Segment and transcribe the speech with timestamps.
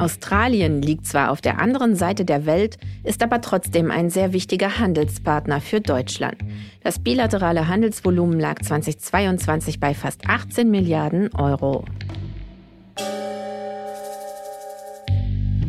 [0.00, 4.78] Australien liegt zwar auf der anderen Seite der Welt, ist aber trotzdem ein sehr wichtiger
[4.78, 6.36] Handelspartner für Deutschland.
[6.82, 11.84] Das bilaterale Handelsvolumen lag 2022 bei fast 18 Milliarden Euro.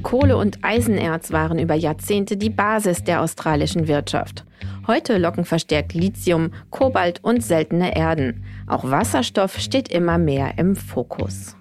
[0.02, 4.46] Kohle und Eisenerz waren über Jahrzehnte die Basis der australischen Wirtschaft.
[4.88, 8.46] Heute locken verstärkt Lithium, Kobalt und seltene Erden.
[8.66, 11.56] Auch Wasserstoff steht immer mehr im Fokus.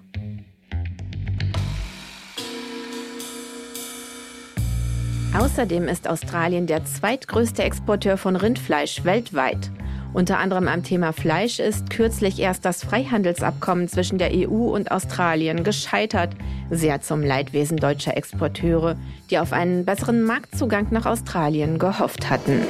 [5.33, 9.71] Außerdem ist Australien der zweitgrößte Exporteur von Rindfleisch weltweit.
[10.13, 15.63] Unter anderem am Thema Fleisch ist kürzlich erst das Freihandelsabkommen zwischen der EU und Australien
[15.63, 16.35] gescheitert,
[16.69, 18.97] sehr zum Leidwesen deutscher Exporteure,
[19.29, 22.65] die auf einen besseren Marktzugang nach Australien gehofft hatten.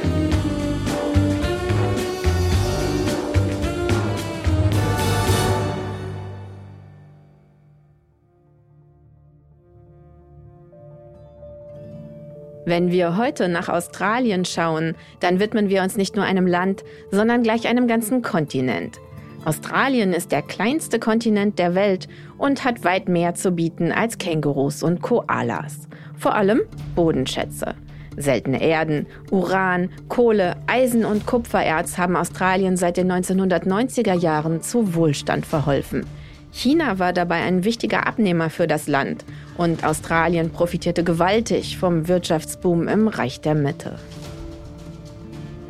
[12.65, 17.41] Wenn wir heute nach Australien schauen, dann widmen wir uns nicht nur einem Land, sondern
[17.41, 18.99] gleich einem ganzen Kontinent.
[19.45, 24.83] Australien ist der kleinste Kontinent der Welt und hat weit mehr zu bieten als Kängurus
[24.83, 25.87] und Koalas.
[26.15, 26.61] Vor allem
[26.95, 27.73] Bodenschätze.
[28.15, 35.47] Seltene Erden, Uran, Kohle, Eisen und Kupfererz haben Australien seit den 1990er Jahren zu Wohlstand
[35.47, 36.05] verholfen.
[36.51, 39.25] China war dabei ein wichtiger Abnehmer für das Land
[39.57, 43.97] und Australien profitierte gewaltig vom Wirtschaftsboom im Reich der Mitte.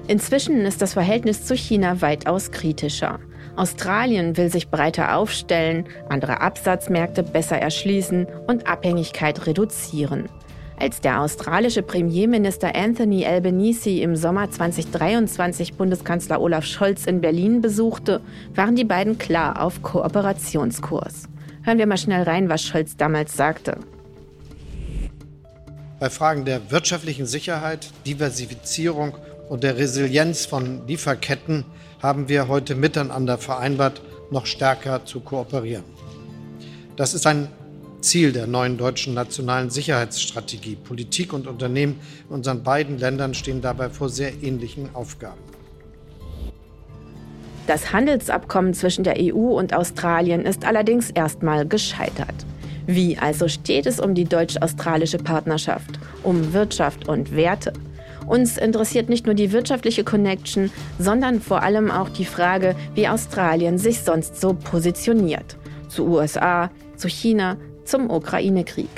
[0.08, 3.20] Inzwischen ist das Verhältnis zu China weitaus kritischer.
[3.56, 10.30] Australien will sich breiter aufstellen, andere Absatzmärkte besser erschließen und Abhängigkeit reduzieren.
[10.82, 18.20] Als der australische Premierminister Anthony Albanese im Sommer 2023 Bundeskanzler Olaf Scholz in Berlin besuchte,
[18.56, 21.26] waren die beiden klar auf Kooperationskurs.
[21.62, 23.78] Hören wir mal schnell rein, was Scholz damals sagte.
[26.00, 29.14] Bei Fragen der wirtschaftlichen Sicherheit, Diversifizierung
[29.50, 31.64] und der Resilienz von Lieferketten
[32.02, 35.84] haben wir heute miteinander vereinbart, noch stärker zu kooperieren.
[36.96, 37.50] Das ist ein
[38.02, 40.76] Ziel der neuen deutschen nationalen Sicherheitsstrategie.
[40.76, 45.42] Politik und Unternehmen in unseren beiden Ländern stehen dabei vor sehr ähnlichen Aufgaben.
[47.68, 52.34] Das Handelsabkommen zwischen der EU und Australien ist allerdings erstmal gescheitert.
[52.88, 57.72] Wie also steht es um die deutsch-australische Partnerschaft, um Wirtschaft und Werte?
[58.28, 63.78] Uns interessiert nicht nur die wirtschaftliche Connection, sondern vor allem auch die Frage, wie Australien
[63.78, 65.58] sich sonst so positioniert.
[65.90, 67.58] Zu USA, zu China,
[67.92, 68.90] zum Ukraine-Krieg.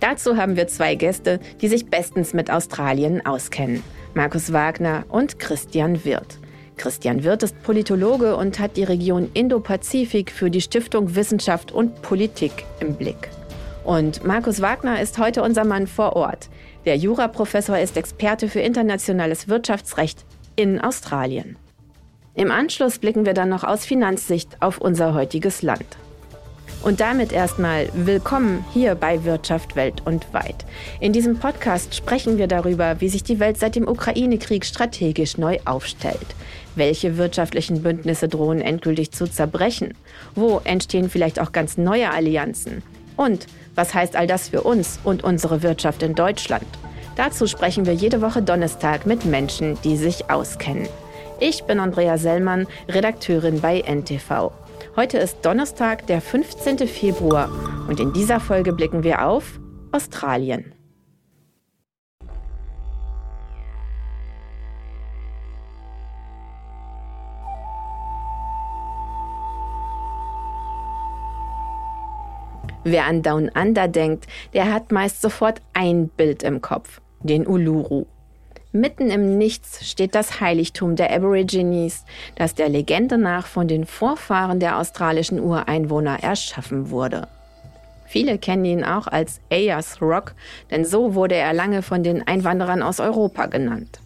[0.00, 3.82] Dazu haben wir zwei Gäste, die sich bestens mit Australien auskennen.
[4.12, 6.38] Markus Wagner und Christian Wirth.
[6.76, 12.64] Christian Wirth ist Politologe und hat die Region Indo-Pazifik für die Stiftung Wissenschaft und Politik
[12.80, 13.30] im Blick.
[13.84, 16.48] Und Markus Wagner ist heute unser Mann vor Ort.
[16.86, 20.24] Der Juraprofessor ist Experte für internationales Wirtschaftsrecht
[20.56, 21.56] in Australien.
[22.34, 25.86] Im Anschluss blicken wir dann noch aus Finanzsicht auf unser heutiges Land.
[26.84, 30.66] Und damit erstmal willkommen hier bei Wirtschaft Welt und Weit.
[31.00, 35.56] In diesem Podcast sprechen wir darüber, wie sich die Welt seit dem Ukraine-Krieg strategisch neu
[35.64, 36.26] aufstellt.
[36.74, 39.94] Welche wirtschaftlichen Bündnisse drohen endgültig zu zerbrechen?
[40.34, 42.82] Wo entstehen vielleicht auch ganz neue Allianzen?
[43.16, 46.66] Und was heißt all das für uns und unsere Wirtschaft in Deutschland?
[47.16, 50.86] Dazu sprechen wir jede Woche Donnerstag mit Menschen, die sich auskennen.
[51.40, 54.52] Ich bin Andrea Sellmann, Redakteurin bei NTV.
[54.96, 56.86] Heute ist Donnerstag, der 15.
[56.86, 57.50] Februar
[57.88, 59.58] und in dieser Folge blicken wir auf
[59.90, 60.72] Australien.
[72.84, 78.06] Wer an Down Under denkt, der hat meist sofort ein Bild im Kopf, den Uluru.
[78.76, 82.04] Mitten im Nichts steht das Heiligtum der Aborigines,
[82.34, 87.28] das der Legende nach von den Vorfahren der australischen Ureinwohner erschaffen wurde.
[88.08, 90.34] Viele kennen ihn auch als Ayers Rock,
[90.72, 94.00] denn so wurde er lange von den Einwanderern aus Europa genannt.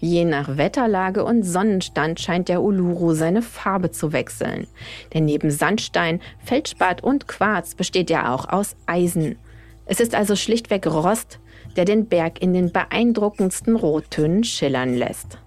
[0.00, 4.66] Je nach Wetterlage und Sonnenstand scheint der Uluru seine Farbe zu wechseln.
[5.12, 9.36] Denn neben Sandstein, Feldspat und Quarz besteht er auch aus Eisen.
[9.84, 11.38] Es ist also schlichtweg Rost,
[11.76, 15.38] der den Berg in den beeindruckendsten Rottönen schillern lässt.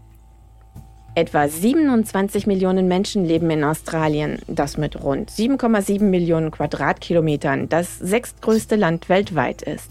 [1.15, 8.75] Etwa 27 Millionen Menschen leben in Australien, das mit rund 7,7 Millionen Quadratkilometern das sechstgrößte
[8.75, 9.89] Land weltweit ist.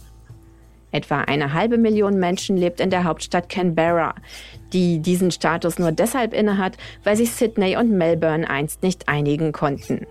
[0.93, 4.15] Etwa eine halbe Million Menschen lebt in der Hauptstadt Canberra,
[4.73, 10.07] die diesen Status nur deshalb innehat, weil sich Sydney und Melbourne einst nicht einigen konnten.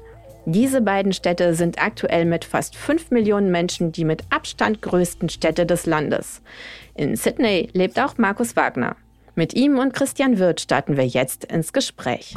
[0.47, 5.65] Diese beiden Städte sind aktuell mit fast 5 Millionen Menschen die mit Abstand größten Städte
[5.65, 6.41] des Landes.
[6.93, 8.95] In Sydney lebt auch Markus Wagner.
[9.33, 12.35] Mit ihm und Christian Wirth starten wir jetzt ins Gespräch.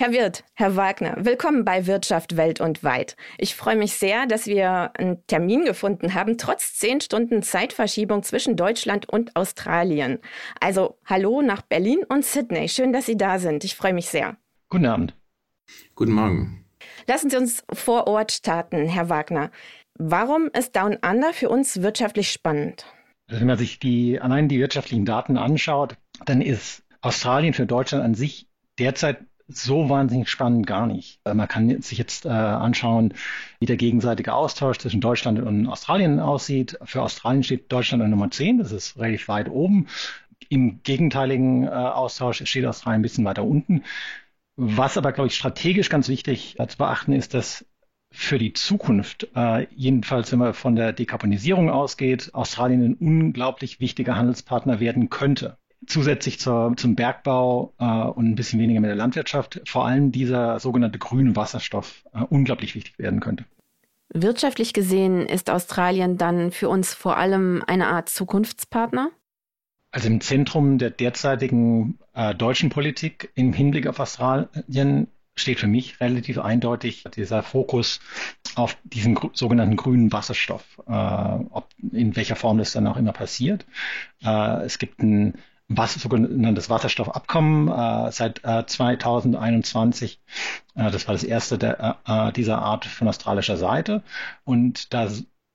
[0.00, 3.18] Herr Wirth, Herr Wagner, willkommen bei Wirtschaft Welt und Weit.
[3.36, 8.56] Ich freue mich sehr, dass wir einen Termin gefunden haben, trotz zehn Stunden Zeitverschiebung zwischen
[8.56, 10.18] Deutschland und Australien.
[10.58, 12.70] Also hallo nach Berlin und Sydney.
[12.70, 13.62] Schön, dass Sie da sind.
[13.62, 14.38] Ich freue mich sehr.
[14.70, 15.14] Guten Abend.
[15.94, 16.64] Guten Morgen.
[17.06, 19.50] Lassen Sie uns vor Ort starten, Herr Wagner.
[19.98, 22.86] Warum ist Down Under für uns wirtschaftlich spannend?
[23.28, 28.02] Also wenn man sich die, allein die wirtschaftlichen Daten anschaut, dann ist Australien für Deutschland
[28.02, 28.46] an sich
[28.78, 31.20] derzeit so wahnsinnig spannend gar nicht.
[31.24, 33.14] Äh, man kann sich jetzt äh, anschauen,
[33.58, 36.78] wie der gegenseitige Austausch zwischen Deutschland und Australien aussieht.
[36.84, 39.88] Für Australien steht Deutschland an Nummer 10, das ist relativ weit oben.
[40.48, 43.84] Im gegenteiligen äh, Austausch steht Australien ein bisschen weiter unten.
[44.56, 47.64] Was aber, glaube ich, strategisch ganz wichtig äh, zu beachten ist, dass
[48.12, 54.16] für die Zukunft, äh, jedenfalls wenn man von der Dekarbonisierung ausgeht, Australien ein unglaublich wichtiger
[54.16, 59.60] Handelspartner werden könnte zusätzlich zur, zum Bergbau äh, und ein bisschen weniger mit der Landwirtschaft
[59.66, 63.44] vor allem dieser sogenannte grüne Wasserstoff äh, unglaublich wichtig werden könnte.
[64.12, 69.10] Wirtschaftlich gesehen ist Australien dann für uns vor allem eine Art Zukunftspartner?
[69.92, 76.00] Also im Zentrum der derzeitigen äh, deutschen Politik im Hinblick auf Australien steht für mich
[76.00, 78.00] relativ eindeutig dieser Fokus
[78.56, 83.12] auf diesen gr sogenannten grünen Wasserstoff, äh, ob, in welcher Form das dann auch immer
[83.12, 83.64] passiert.
[84.22, 85.34] Äh, es gibt ein
[85.70, 90.20] was, sogenanntes Wasserstoffabkommen äh, seit äh, 2021.
[90.74, 94.02] Äh, das war das erste der, äh, äh, dieser Art von australischer Seite.
[94.44, 95.08] Und da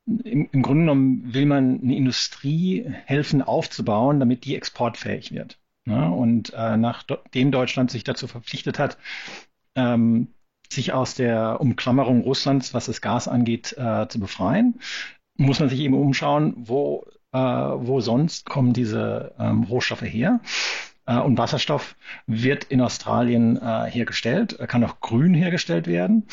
[0.06, 5.59] im, im Grunde genommen will man eine Industrie helfen aufzubauen, damit die exportfähig wird.
[5.85, 8.97] Ja, und äh, nachdem Deutschland sich dazu verpflichtet hat,
[9.75, 10.29] ähm,
[10.69, 14.79] sich aus der Umklammerung Russlands, was das Gas angeht, zu befreien,
[15.38, 20.39] muss man sich eben umschauen, wo äh, wo sonst kommen diese ähm, Rohstoffe her.
[21.05, 21.97] Äh, und Wasserstoff
[22.27, 26.27] wird in Australien äh, hergestellt, kann auch grün hergestellt werden.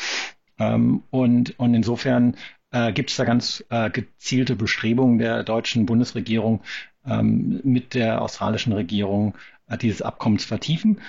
[0.59, 2.37] Ähm, und, und insofern
[2.71, 6.61] äh, gibt es da ganz äh, gezielte Bestrebungen der deutschen Bundesregierung,
[7.05, 9.35] ähm, mit der australischen Regierung
[9.67, 11.01] äh, dieses Abkommen zu vertiefen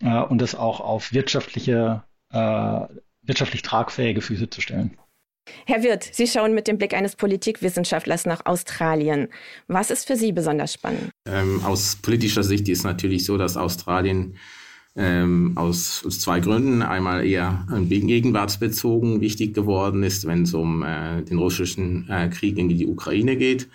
[0.00, 2.02] äh, und das auch auf wirtschaftliche,
[2.32, 2.80] äh,
[3.22, 4.98] wirtschaftlich tragfähige Füße zu stellen.
[5.66, 9.28] Herr Wirth, Sie schauen mit dem Blick eines Politikwissenschaftlers nach Australien.
[9.66, 11.10] Was ist für Sie besonders spannend?
[11.26, 14.36] Ähm, aus politischer Sicht ist natürlich so, dass Australien
[14.96, 16.82] ähm, aus, aus, zwei Gründen.
[16.82, 22.68] Einmal eher gegenwartsbezogen wichtig geworden ist, wenn es um äh, den russischen äh, Krieg gegen
[22.68, 23.68] die Ukraine geht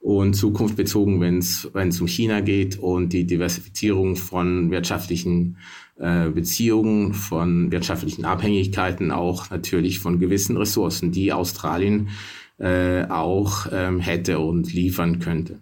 [0.00, 5.58] und zukunftsbezogen, wenn es um China geht und die Diversifizierung von wirtschaftlichen
[5.96, 12.10] äh, Beziehungen, von wirtschaftlichen Abhängigkeiten, auch natürlich von gewissen Ressourcen, die Australien
[12.58, 15.60] äh, auch ähm, hätte und liefern könnte.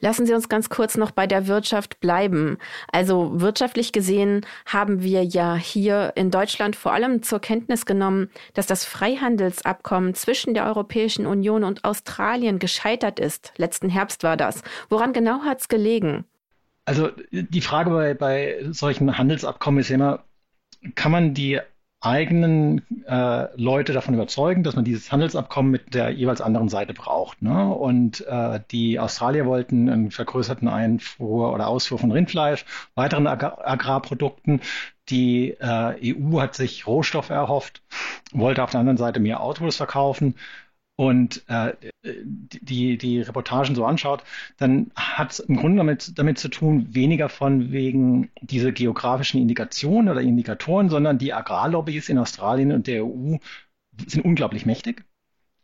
[0.00, 2.58] Lassen Sie uns ganz kurz noch bei der Wirtschaft bleiben.
[2.92, 8.66] Also wirtschaftlich gesehen haben wir ja hier in Deutschland vor allem zur Kenntnis genommen, dass
[8.66, 13.52] das Freihandelsabkommen zwischen der Europäischen Union und Australien gescheitert ist.
[13.56, 14.62] Letzten Herbst war das.
[14.88, 16.24] Woran genau hat es gelegen?
[16.84, 20.24] Also die Frage bei, bei solchen Handelsabkommen ist immer,
[20.94, 21.60] kann man die
[22.06, 27.42] eigenen äh, Leute davon überzeugen, dass man dieses Handelsabkommen mit der jeweils anderen Seite braucht.
[27.42, 27.68] Ne?
[27.68, 34.60] Und äh, die Australier wollten einen vergrößerten Einfuhr oder Ausfuhr von Rindfleisch, weiteren Agrar Agrarprodukten.
[35.08, 37.82] Die äh, EU hat sich Rohstoffe erhofft,
[38.32, 40.34] wollte auf der anderen Seite mehr Autos verkaufen
[40.96, 44.24] und äh, die, die Reportagen so anschaut,
[44.56, 50.08] dann hat es im Grunde damit, damit zu tun, weniger von wegen diese geografischen Indikationen
[50.08, 53.36] oder Indikatoren, sondern die Agrarlobbys in Australien und der EU
[54.06, 55.04] sind unglaublich mächtig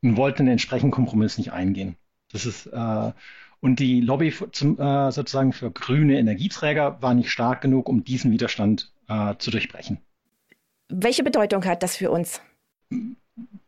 [0.03, 1.97] und wollten den entsprechenden Kompromiss nicht eingehen.
[2.31, 3.13] Das ist äh,
[3.61, 8.33] und die Lobby zum, äh, sozusagen für grüne Energieträger war nicht stark genug, um diesen
[8.33, 9.99] Widerstand äh, zu durchbrechen.
[10.89, 12.43] Welche Bedeutung hat das für uns?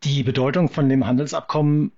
[0.05, 1.91] Die Bedeutung von dem Handelsabkommen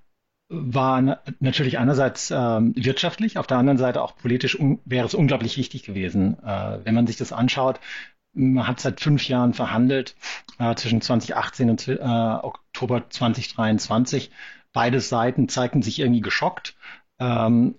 [0.49, 5.83] war natürlich einerseits äh, wirtschaftlich, auf der anderen Seite auch politisch wäre es unglaublich wichtig
[5.83, 6.41] gewesen.
[6.41, 7.81] Äh, wenn man sich das anschaut,
[8.33, 10.15] man hat seit fünf Jahren verhandelt,
[10.57, 14.31] äh, zwischen 2018 und äh, Oktober 2023.
[14.71, 16.75] Beide Seiten zeigten sich irgendwie geschockt.
[17.19, 17.75] Ähm,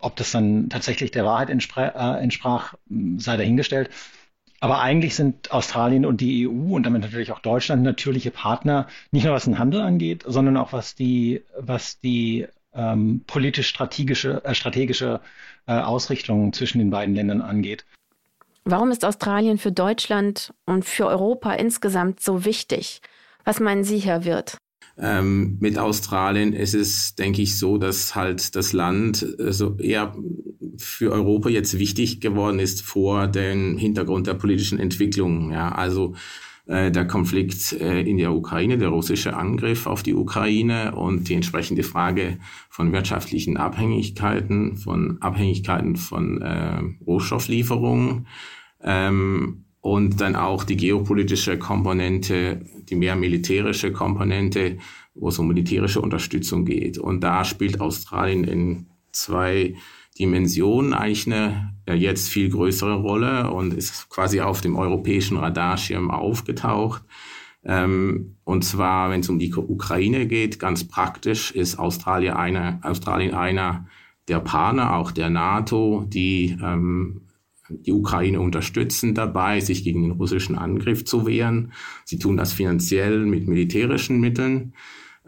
[0.00, 2.74] ob das dann tatsächlich der Wahrheit äh, entsprach
[3.16, 3.90] sei dahingestellt.
[4.62, 9.24] Aber eigentlich sind Australien und die EU und damit natürlich auch Deutschland natürliche Partner, nicht
[9.24, 15.20] nur was den Handel angeht, sondern auch was die, was die ähm, politisch-strategische äh, strategische,
[15.66, 17.84] äh, Ausrichtungen zwischen den beiden Ländern angeht.
[18.64, 23.00] Warum ist Australien für Deutschland und für Europa insgesamt so wichtig?
[23.44, 24.58] Was meinen Sie, Herr Wirth?
[24.98, 30.14] Ähm, mit Australien ist es, denke ich, so, dass halt das Land äh, so eher
[30.76, 35.50] für Europa jetzt wichtig geworden ist vor dem Hintergrund der politischen Entwicklung.
[35.52, 36.14] Ja, also
[36.66, 41.34] äh, der Konflikt äh, in der Ukraine, der russische Angriff auf die Ukraine und die
[41.34, 48.26] entsprechende Frage von wirtschaftlichen Abhängigkeiten, von Abhängigkeiten von äh, Rohstofflieferungen
[48.82, 54.78] ähm, und dann auch die geopolitische Komponente, die mehr militärische Komponente,
[55.14, 56.98] wo es um militärische Unterstützung geht.
[56.98, 59.74] Und da spielt Australien in zwei
[60.18, 67.02] Dimension eigentlich eine jetzt viel größere Rolle und ist quasi auf dem europäischen Radarschirm aufgetaucht.
[67.64, 73.34] Ähm, und zwar, wenn es um die Ukraine geht, ganz praktisch ist Australien einer, Australien
[73.34, 73.86] einer
[74.28, 77.22] der Partner, auch der NATO, die ähm,
[77.80, 81.72] die Ukraine unterstützen dabei, sich gegen den russischen Angriff zu wehren.
[82.04, 84.74] Sie tun das finanziell mit militärischen Mitteln.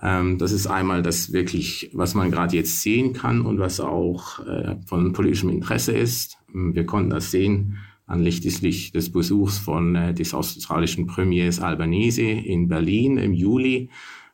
[0.03, 4.45] Ähm, das ist einmal das wirklich, was man gerade jetzt sehen kann und was auch
[4.47, 6.39] äh, von politischem Interesse ist.
[6.55, 12.69] Ähm, wir konnten das sehen anlässlich des Besuchs von äh, des australischen Premiers Albanese in
[12.69, 13.91] Berlin im Juli.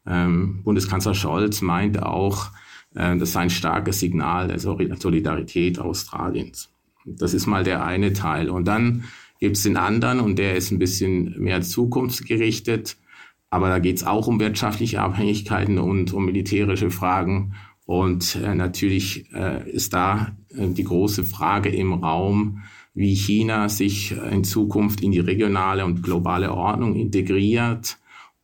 [0.07, 2.51] Ähm, Bundeskanzler Scholz meinte auch,
[2.95, 6.73] äh, das sei ein starkes Signal der Solidarität Australiens.
[7.05, 8.51] Das ist mal der eine Teil.
[8.51, 9.05] Und dann
[9.39, 12.97] gibt es den anderen und der ist ein bisschen mehr zukunftsgerichtet.
[13.49, 17.55] Aber da geht es auch um wirtschaftliche Abhängigkeiten und um militärische Fragen.
[17.85, 22.63] Und äh, natürlich äh, ist da äh, die große Frage im Raum,
[22.95, 27.99] wie China sich in Zukunft in die regionale und globale Ordnung integriert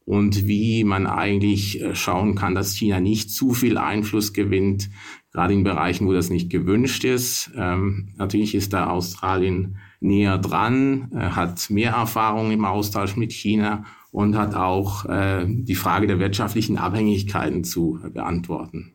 [0.04, 4.88] und wie man eigentlich äh, schauen kann, dass China nicht zu viel Einfluss gewinnt,
[5.36, 7.50] gerade in Bereichen, wo das nicht gewünscht ist.
[7.58, 13.84] Ähm, natürlich ist da Australien näher dran, äh, hat mehr Erfahrung im Austausch mit China
[14.10, 18.94] und hat auch äh, die Frage der wirtschaftlichen Abhängigkeiten zu beantworten.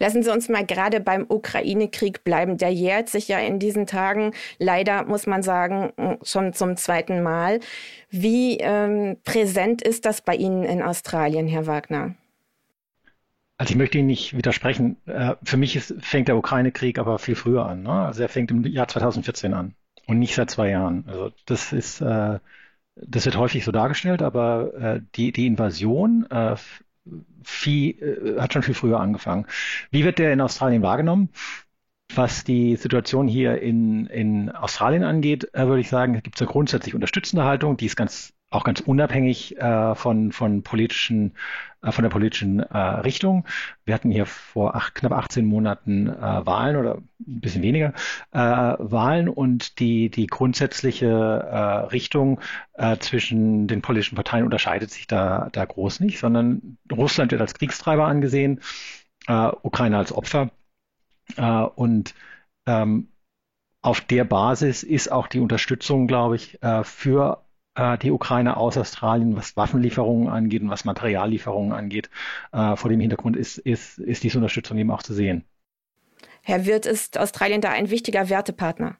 [0.00, 2.56] Lassen Sie uns mal gerade beim Ukraine-Krieg bleiben.
[2.56, 5.92] Der jährt sich ja in diesen Tagen leider, muss man sagen,
[6.24, 7.60] schon zum zweiten Mal.
[8.10, 12.16] Wie ähm, präsent ist das bei Ihnen in Australien, Herr Wagner?
[13.58, 14.96] Also ich möchte Ihnen nicht widersprechen.
[15.06, 17.82] Äh, für mich ist, fängt der Ukraine-Krieg aber viel früher an.
[17.82, 17.90] Ne?
[17.90, 19.74] Also er fängt im Jahr 2014 an
[20.06, 21.04] und nicht seit zwei Jahren.
[21.08, 22.38] Also das ist äh,
[22.96, 26.56] das wird häufig so dargestellt, aber äh, die, die Invasion äh,
[27.42, 29.46] viel, äh, hat schon viel früher angefangen.
[29.90, 31.28] Wie wird der in Australien wahrgenommen?
[32.14, 36.50] Was die Situation hier in, in Australien angeht, äh, würde ich sagen, gibt es eine
[36.50, 41.34] grundsätzlich unterstützende Haltung, die ist ganz auch ganz unabhängig äh, von, von politischen,
[41.82, 43.44] äh, von der politischen äh, Richtung.
[43.84, 47.92] Wir hatten hier vor acht, knapp 18 Monaten äh, Wahlen oder ein bisschen weniger
[48.30, 52.40] äh, Wahlen und die, die grundsätzliche äh, Richtung
[53.00, 58.06] zwischen den politischen Parteien unterscheidet sich da, da groß nicht, sondern Russland wird als Kriegstreiber
[58.06, 58.60] angesehen,
[59.26, 60.50] Ukraine als Opfer
[61.74, 62.14] und
[62.66, 63.08] ähm,
[63.80, 67.45] auf der Basis ist auch die Unterstützung, glaube ich, für
[67.76, 72.10] äh, die Ukraine aus Australien, was Waffenlieferungen angeht und was Materiallieferungen angeht.
[72.52, 75.44] Äh, vor dem Hintergrund ist, ist, ist diese Unterstützung eben auch zu sehen.
[76.42, 78.96] Herr Wirth, ist Australien da ein wichtiger Wertepartner?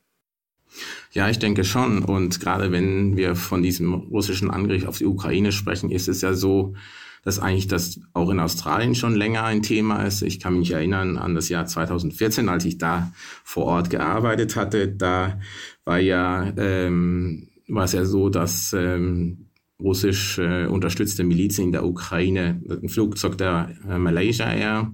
[1.13, 2.05] Ja, ich denke schon.
[2.05, 6.35] Und gerade wenn wir von diesem russischen Angriff auf die Ukraine sprechen, ist es ja
[6.35, 6.75] so,
[7.23, 10.23] dass eigentlich das auch in Australien schon länger ein Thema ist.
[10.23, 14.89] Ich kann mich erinnern an das Jahr 2014, als ich da vor Ort gearbeitet hatte.
[14.89, 15.41] Da
[15.85, 19.49] war ja ähm, war es ja so, dass ähm,
[19.81, 24.93] russisch äh, unterstützte Milizen in der Ukraine ein Flugzeug der äh, Malaysia Air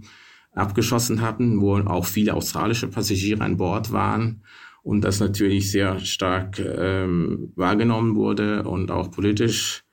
[0.55, 4.43] abgeschossen hatten, wo auch viele australische Passagiere an Bord waren
[4.83, 9.85] und das natürlich sehr stark ähm, wahrgenommen wurde und auch politisch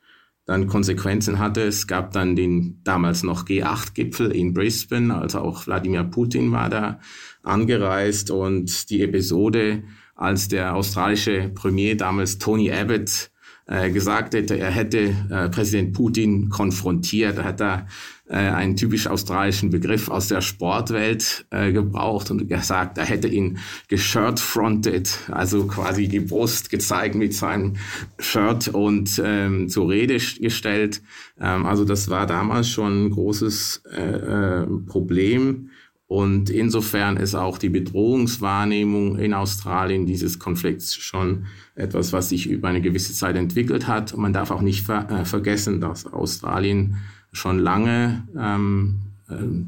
[0.46, 1.62] dann Konsequenzen hatte.
[1.62, 7.00] Es gab dann den damals noch G8-Gipfel in Brisbane, also auch Wladimir Putin war da
[7.44, 9.84] angereist und die Episode
[10.20, 13.32] als der australische Premier damals Tony Abbott
[13.68, 17.38] äh, gesagt hätte, er hätte äh, Präsident Putin konfrontiert.
[17.38, 17.88] Da hat er
[18.28, 23.60] äh, einen typisch australischen Begriff aus der Sportwelt äh, gebraucht und gesagt, er hätte ihn
[23.88, 27.78] geschirtfronted, also quasi die Brust gezeigt mit seinem
[28.20, 31.02] Shirt und ähm, zur Rede gestellt.
[31.40, 35.70] Ähm, also das war damals schon ein großes äh, äh, Problem.
[36.10, 42.68] Und insofern ist auch die Bedrohungswahrnehmung in Australien dieses Konflikts schon etwas, was sich über
[42.68, 44.16] eine gewisse Zeit entwickelt hat.
[44.16, 46.96] Und man darf auch nicht ver äh, vergessen, dass Australien
[47.32, 49.02] schon lange ähm,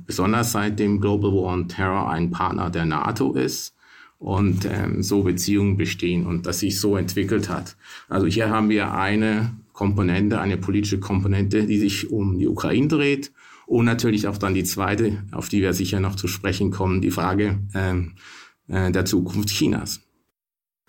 [0.08, 3.76] besonders seit dem Global War on Terror ein Partner der NATO ist
[4.18, 7.76] und ähm, so Beziehungen bestehen und das sich so entwickelt hat.
[8.10, 13.32] Also hier haben wir eine Komponente, eine politische Komponente, die sich um die Ukraine dreht
[13.72, 17.10] und natürlich auch dann die zweite, auf die wir sicher noch zu sprechen kommen, die
[17.10, 18.16] Frage ähm,
[18.68, 20.02] äh, der Zukunft Chinas.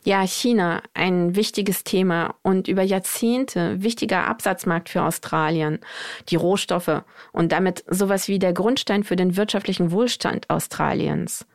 [0.05, 5.79] Ja, China, ein wichtiges Thema und über Jahrzehnte wichtiger Absatzmarkt für Australien.
[6.29, 11.47] Die Rohstoffe und damit sowas wie der Grundstein für den wirtschaftlichen Wohlstand Australiens.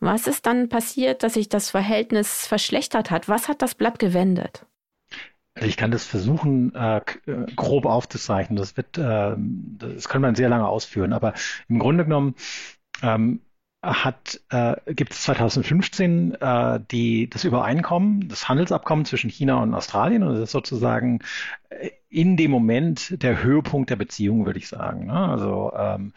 [0.00, 3.28] Was ist dann passiert, dass sich das Verhältnis verschlechtert hat?
[3.28, 4.66] Was hat das Blatt gewendet?
[5.60, 7.00] Ich kann das versuchen, äh,
[7.56, 8.56] grob aufzuzeichnen.
[8.56, 11.12] Das wird, äh, das kann man sehr lange ausführen.
[11.12, 11.34] Aber
[11.68, 12.34] im Grunde genommen
[13.02, 13.40] ähm,
[13.82, 20.22] hat, äh, gibt es 2015 äh, die, das Übereinkommen, das Handelsabkommen zwischen China und Australien.
[20.22, 21.20] Und das ist sozusagen
[21.70, 25.06] äh, in dem Moment der Höhepunkt der Beziehung, würde ich sagen.
[25.06, 25.14] Ne?
[25.14, 26.12] Also, ähm,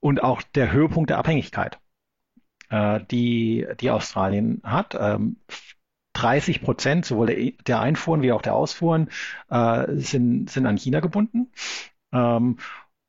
[0.00, 1.78] und auch der Höhepunkt der Abhängigkeit
[2.72, 4.96] äh, die, die Australien hat.
[4.98, 5.36] Ähm,
[6.22, 9.08] 30 Prozent sowohl der, der, Einfuhren wie auch der Ausfuhren
[9.50, 11.50] äh, sind, sind an China gebunden.
[12.12, 12.58] Ähm,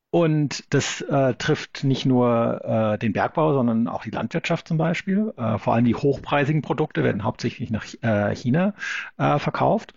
[0.10, 5.34] und das äh, trifft nicht nur äh, den Bergbau, sondern auch die Landwirtschaft zum Beispiel.
[5.38, 8.76] Äh, vor allem die hochpreisigen Produkte werden hauptsächlich nach äh, China
[9.18, 9.96] äh, verkauft.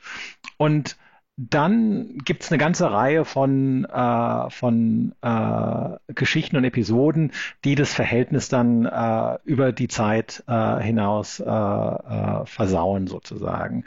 [0.56, 0.96] Und
[1.36, 7.32] dann gibt's eine ganze Reihe von, äh, von äh, Geschichten und Episoden,
[7.64, 13.84] die das Verhältnis dann äh, über die Zeit äh, hinaus äh, äh, versauen sozusagen.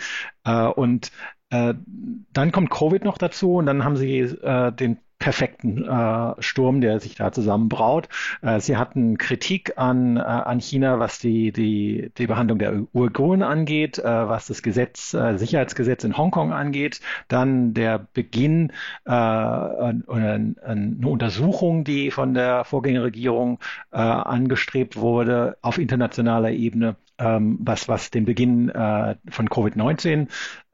[0.76, 1.12] Und
[1.52, 4.36] dann kommt Covid noch dazu und dann haben sie
[4.80, 8.08] den perfekten äh, Sturm, der sich da zusammenbraut.
[8.42, 13.44] Äh, sie hatten Kritik an, äh, an China, was die, die, die Behandlung der Uiguren
[13.44, 18.72] angeht, äh, was das Gesetz, äh, Sicherheitsgesetz in Hongkong angeht, dann der Beginn
[19.06, 23.60] äh, eine, eine Untersuchung, die von der Vorgängerregierung
[23.92, 30.28] angestrebt wurde auf internationaler Ebene, ähm, was, was den Beginn äh, von Covid-19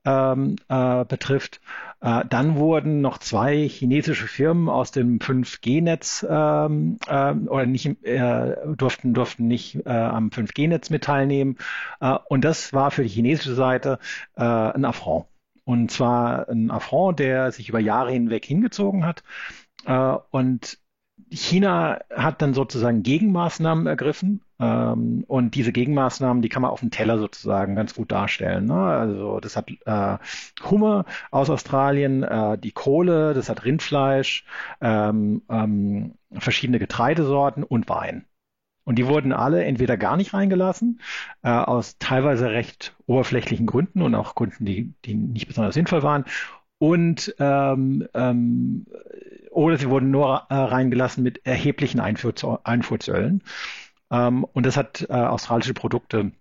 [0.05, 1.61] ähm, äh, betrifft.
[2.01, 8.55] Äh, dann wurden noch zwei chinesische Firmen aus dem 5G-Netz ähm, äh, oder nicht äh,
[8.75, 11.57] durften durften nicht äh, am 5G-Netz mit teilnehmen.
[11.99, 13.99] Äh, und das war für die chinesische Seite
[14.35, 15.25] ein Affront.
[15.63, 19.23] Und zwar ein Affront, der sich über Jahre hinweg hingezogen hat.
[20.31, 20.77] Und
[21.31, 24.41] China hat dann sozusagen Gegenmaßnahmen ergriffen.
[24.59, 28.65] Ähm, und diese Gegenmaßnahmen, die kann man auf dem Teller sozusagen ganz gut darstellen.
[28.65, 28.75] Ne?
[28.75, 30.17] Also das hat äh,
[30.69, 34.45] Hummer aus Australien, äh, die Kohle, das hat Rindfleisch,
[34.81, 38.25] ähm, ähm, verschiedene Getreidesorten und Wein.
[38.85, 41.01] Und die wurden alle entweder gar nicht reingelassen,
[41.41, 46.25] äh, aus teilweise recht oberflächlichen Gründen und auch Gründen, die, die nicht besonders sinnvoll waren.
[46.77, 48.85] Und ähm, ähm,
[49.55, 53.41] oder sie wurden nur äh, reingelassen mit erheblichen Einfuhr, Einfuhrzöllen.
[54.11, 56.31] Ähm, und das hat äh, australische Produkte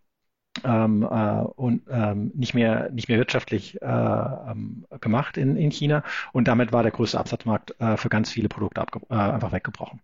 [0.64, 6.04] ähm, äh, und ähm, nicht mehr nicht mehr wirtschaftlich äh, ähm, gemacht in, in China
[6.32, 10.00] und damit war der größte Absatzmarkt äh, für ganz viele Produkte äh, einfach weggebrochen.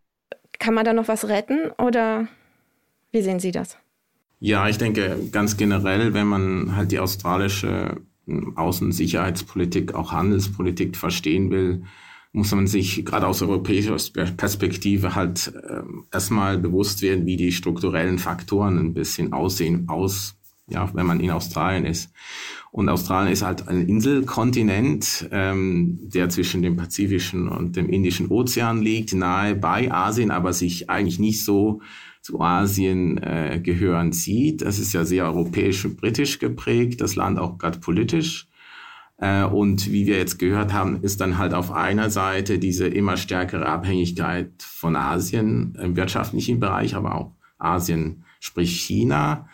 [0.59, 2.27] Kann man da noch was retten oder
[3.13, 3.79] wie sehen Sie das?
[4.41, 11.51] Ja, ich denke ganz generell, wenn man halt die australische hm, Außensicherheitspolitik, auch Handelspolitik verstehen
[11.51, 11.85] will,
[12.33, 13.97] muss man sich gerade aus europäischer
[14.37, 20.37] Perspektive halt äh, erstmal bewusst werden, wie die strukturellen Faktoren ein bisschen aussehen, aus,
[20.69, 22.13] ja, wenn man in Australien ist.
[22.71, 28.81] Und Australien ist halt ein Inselkontinent, ähm, der zwischen dem Pazifischen und dem Indischen Ozean
[28.81, 31.81] liegt, nahe bei Asien, aber sich eigentlich nicht so
[32.23, 34.63] zu Asien äh, gehören sieht.
[34.63, 38.47] Das ist ja sehr europäisch und britisch geprägt, das Land auch gerade politisch.
[39.21, 43.17] Äh, und wie wir jetzt gehört haben, ist dann halt auf einer Seite diese immer
[43.17, 49.49] stärkere Abhängigkeit von Asien im wirtschaftlichen Bereich, aber auch Asien, sprich China.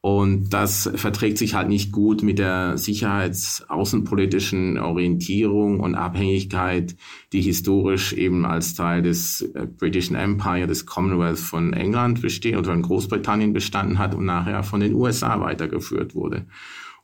[0.00, 6.94] Und das verträgt sich halt nicht gut mit der sicherheitsaußenpolitischen Orientierung und Abhängigkeit,
[7.32, 12.72] die historisch eben als Teil des äh, British Empire, des Commonwealth von England besteht oder
[12.72, 16.46] von Großbritannien bestanden hat und nachher von den USA weitergeführt wurde.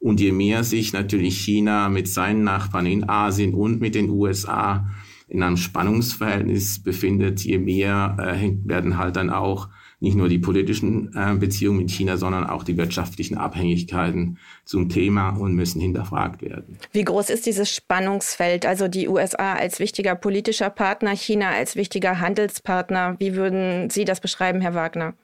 [0.01, 4.89] Und je mehr sich natürlich China mit seinen Nachbarn in Asien und mit den USA
[5.29, 9.69] in einem Spannungsverhältnis befindet, je mehr äh, werden halt dann auch
[10.01, 15.31] nicht nur die politischen äh, Beziehungen mit China, sondern auch die wirtschaftlichen Abhängigkeiten zum Thema
[15.31, 16.79] und müssen hinterfragt werden.
[16.93, 18.65] Wie groß ist dieses Spannungsfeld?
[18.65, 23.17] Also die USA als wichtiger politischer Partner, China als wichtiger Handelspartner.
[23.19, 25.15] Wie würden Sie das beschreiben, Herr Wagner?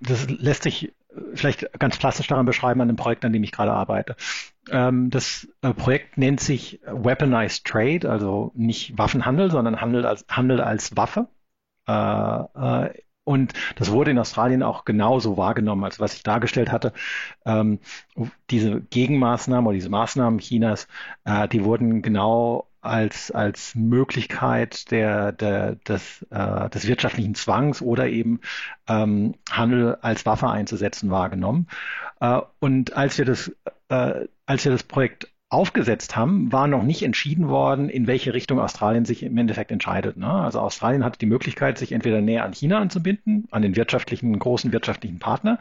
[0.00, 0.90] Das lässt sich
[1.34, 4.16] vielleicht ganz klassisch daran beschreiben an dem Projekt, an dem ich gerade arbeite.
[4.70, 10.60] Ähm, das äh, Projekt nennt sich Weaponized Trade, also nicht Waffenhandel, sondern Handel als, Handel
[10.60, 11.28] als Waffe.
[11.86, 16.94] Äh, äh, und das wurde in Australien auch genauso wahrgenommen, als was ich dargestellt hatte.
[17.44, 17.78] Ähm,
[18.48, 20.88] diese Gegenmaßnahmen oder diese Maßnahmen Chinas,
[21.52, 28.40] die wurden genau als, als Möglichkeit der, der, des, äh, des wirtschaftlichen Zwangs oder eben
[28.88, 31.68] ähm, Handel als Waffe einzusetzen wahrgenommen.
[32.20, 33.52] Äh, und als wir das,
[33.88, 38.60] äh, als wir das Projekt aufgesetzt haben, war noch nicht entschieden worden, in welche Richtung
[38.60, 40.18] Australien sich im Endeffekt entscheidet.
[40.18, 40.30] Ne?
[40.30, 44.72] Also Australien hatte die Möglichkeit, sich entweder näher an China anzubinden, an den wirtschaftlichen, großen
[44.72, 45.58] wirtschaftlichen Partner,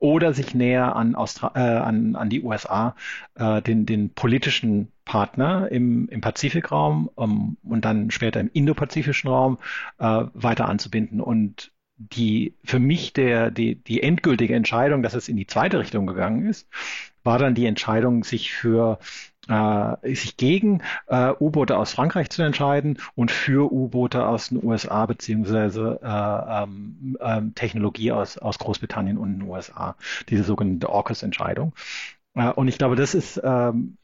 [0.00, 2.96] oder sich näher an, Austra äh, an, an die USA,
[3.36, 9.58] äh, den, den politischen Partner im, im Pazifikraum um, und dann später im indopazifischen Raum
[9.98, 11.20] äh, weiter anzubinden.
[11.20, 16.06] Und die für mich der, die, die endgültige Entscheidung, dass es in die zweite Richtung
[16.06, 16.68] gegangen ist,
[17.24, 18.98] war dann die Entscheidung, sich für
[19.48, 25.06] äh, sich gegen äh, U-Boote aus Frankreich zu entscheiden und für U-Boote aus den USA
[25.06, 29.96] beziehungsweise äh, ähm, ähm, Technologie aus, aus Großbritannien und den USA,
[30.28, 31.74] diese sogenannte AUKUS-Entscheidung.
[32.34, 33.98] Äh, und ich glaube, das ist, ähm,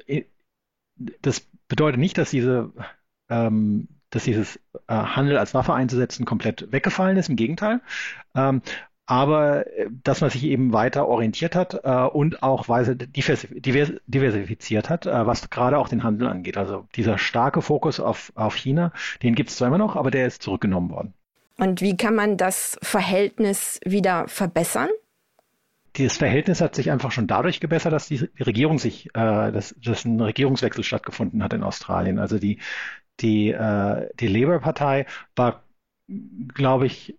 [1.23, 2.73] das bedeutet nicht, dass diese
[3.29, 7.29] ähm, dass dieses äh, Handel als Waffe einzusetzen komplett weggefallen ist.
[7.29, 7.81] Im Gegenteil.
[8.35, 8.63] Ähm,
[9.07, 15.07] aber äh, dass man sich eben weiter orientiert hat äh, und auch weise diversifiziert hat,
[15.07, 16.57] äh, was gerade auch den Handel angeht.
[16.57, 20.27] Also dieser starke Fokus auf, auf China, den gibt es zwar immer noch, aber der
[20.27, 21.14] ist zurückgenommen worden.
[21.59, 24.88] Und wie kann man das Verhältnis wieder verbessern?
[25.97, 30.05] Dieses Verhältnis hat sich einfach schon dadurch gebessert, dass die Regierung sich, äh, dass, dass
[30.05, 32.19] ein Regierungswechsel stattgefunden hat in Australien.
[32.19, 32.59] Also die,
[33.21, 35.62] die, äh, die Labour-Partei war,
[36.53, 37.17] glaube ich,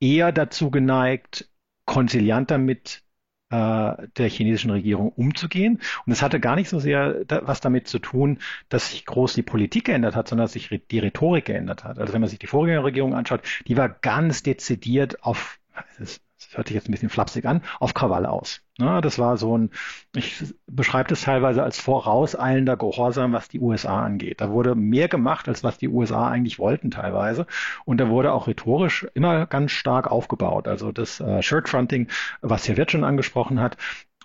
[0.00, 1.48] eher dazu geneigt,
[1.84, 3.02] konzilianter mit
[3.50, 5.80] äh, der chinesischen Regierung umzugehen.
[6.06, 9.34] Und es hatte gar nicht so sehr da, was damit zu tun, dass sich groß
[9.34, 11.98] die Politik geändert hat, sondern dass sich die Rhetorik geändert hat.
[11.98, 15.58] Also wenn man sich die Vorgängerregierung anschaut, die war ganz dezidiert auf,
[15.98, 18.62] das das hört sich jetzt ein bisschen flapsig an, auf Krawall aus.
[18.78, 19.00] Ne?
[19.02, 19.70] Das war so ein,
[20.16, 24.40] ich beschreibe das teilweise als vorauseilender Gehorsam, was die USA angeht.
[24.40, 27.46] Da wurde mehr gemacht, als was die USA eigentlich wollten teilweise.
[27.84, 30.66] Und da wurde auch rhetorisch immer ganz stark aufgebaut.
[30.66, 32.08] Also das äh, Shirtfronting,
[32.40, 33.76] was Herr Wirt schon angesprochen hat,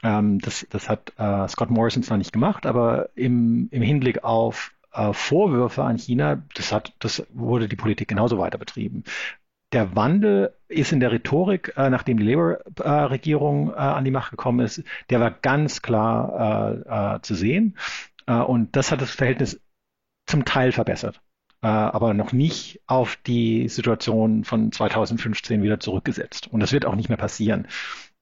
[0.01, 4.71] ähm, das, das hat äh, Scott Morrison zwar nicht gemacht, aber im, im Hinblick auf
[4.93, 9.03] äh, Vorwürfe an China, das hat, das wurde die Politik genauso weiter betrieben
[9.71, 14.65] der Wandel ist in der Rhetorik, äh, nachdem die Labour-Regierung äh, an die Macht gekommen
[14.65, 17.77] ist, der war ganz klar äh, äh zu sehen.
[18.25, 19.61] Äh, und das hat das Verhältnis
[20.27, 21.21] zum Teil verbessert,
[21.61, 26.47] äh, aber noch nicht auf die Situation von 2015 wieder zurückgesetzt.
[26.47, 27.67] Und das wird auch nicht mehr passieren,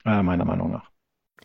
[0.06, 0.93] meiner Meinung nach.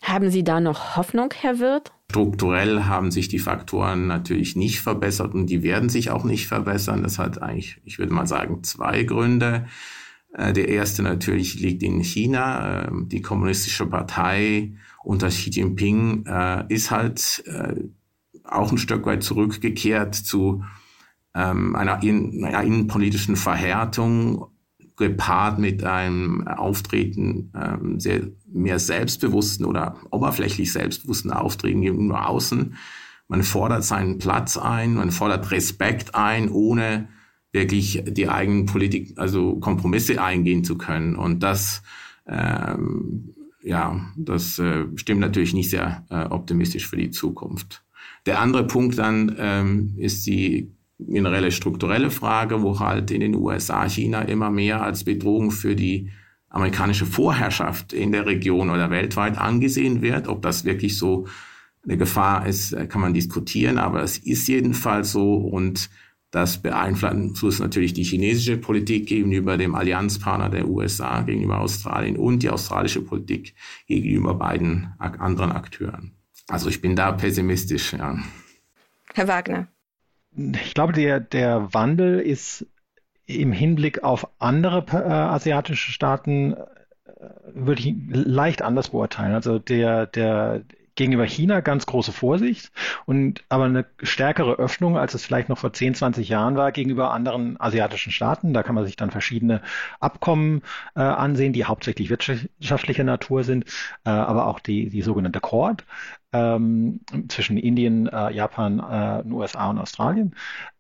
[0.03, 1.92] Haben Sie da noch Hoffnung, Herr Wirth?
[2.11, 7.03] Strukturell haben sich die Faktoren natürlich nicht verbessert und die werden sich auch nicht verbessern.
[7.03, 9.66] Das hat eigentlich, ich würde mal sagen, zwei Gründe.
[10.33, 12.87] Äh, der erste natürlich liegt in China.
[12.88, 14.72] Ähm, die kommunistische Partei
[15.03, 17.74] unter Xi Jinping äh, ist halt äh,
[18.44, 20.64] auch ein Stück weit zurückgekehrt zu
[21.35, 24.46] ähm, einer innenpolitischen Verhärtung
[24.99, 32.75] gepaart mit einem Auftreten ähm, sehr mehr selbstbewussten oder oberflächlich selbstbewussten Auftreten gegenüber außen.
[33.29, 37.09] Man fordert seinen Platz ein, man fordert Respekt ein, ohne
[37.53, 41.15] wirklich die eigenen Politik, also Kompromisse eingehen zu können.
[41.15, 41.83] Und das,
[42.27, 47.85] ähm, ja, das äh, stimmt natürlich nicht sehr äh, optimistisch für die Zukunft.
[48.27, 53.89] Der andere Punkt dann ähm, ist die generelle strukturelle Frage, wo halt in den USA
[53.89, 56.11] China immer mehr als Bedrohung für die
[56.49, 60.29] amerikanische Vorherrschaft in der Region oder weltweit angesehen wird.
[60.29, 61.27] Ob das wirklich so
[61.85, 65.91] eine Gefahr ist, äh, kann man diskutieren, aber es ist jedenfalls so und
[66.31, 72.51] das beeinflusst natürlich die chinesische Politik gegenüber dem Allianzpartner der USA, gegenüber Australien und die
[72.51, 73.55] australische Politik
[73.87, 76.13] gegenüber beiden anderen Akteuren.
[76.47, 78.19] Also ich bin da pessimistisch, ja.
[79.15, 79.69] Herr Wagner
[80.37, 82.67] ich glaube, der, der Wandel ist
[83.27, 86.64] im Hinblick auf andere äh, asiatische Staaten, äh,
[87.53, 89.35] würde ich leicht anders beurteilen.
[89.35, 90.62] Also der, der,
[90.99, 92.73] gegenüber China ganz große Vorsicht
[93.07, 97.13] und aber eine stärkere Öffnung, als es vielleicht noch vor 10, 20 Jahren war, gegenüber
[97.13, 98.53] anderen asiatischen Staaten.
[98.53, 99.63] Da kann man sich dann verschiedene
[100.01, 100.63] Abkommen
[100.97, 103.65] äh, ansehen, die hauptsächlich wirtschaftlicher Natur sind,
[104.05, 105.85] äh, aber auch die, die sogenannte Quad
[106.33, 110.35] ähm, zwischen Indien, äh, Japan, äh, USA und Australien.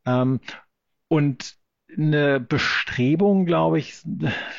[0.04, 0.40] Ähm,
[1.06, 1.56] und
[1.96, 4.02] eine Bestrebung, glaube ich,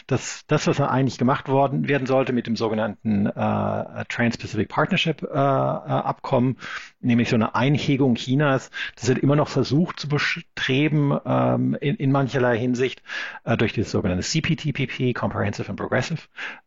[0.07, 5.27] dass das, was eigentlich gemacht worden werden sollte mit dem sogenannten äh, Trans-Pacific Partnership äh,
[5.27, 6.57] äh, Abkommen,
[7.01, 12.11] nämlich so eine Einhegung Chinas, das wird immer noch versucht zu bestreben ähm, in, in
[12.11, 13.03] mancherlei Hinsicht
[13.43, 16.21] äh, durch das sogenannte CPTPP, Comprehensive and Progressive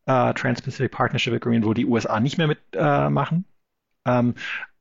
[0.06, 3.44] äh, Trans-Pacific Partnership Agreement, wo die USA nicht mehr mitmachen.
[4.04, 4.34] Äh, ähm,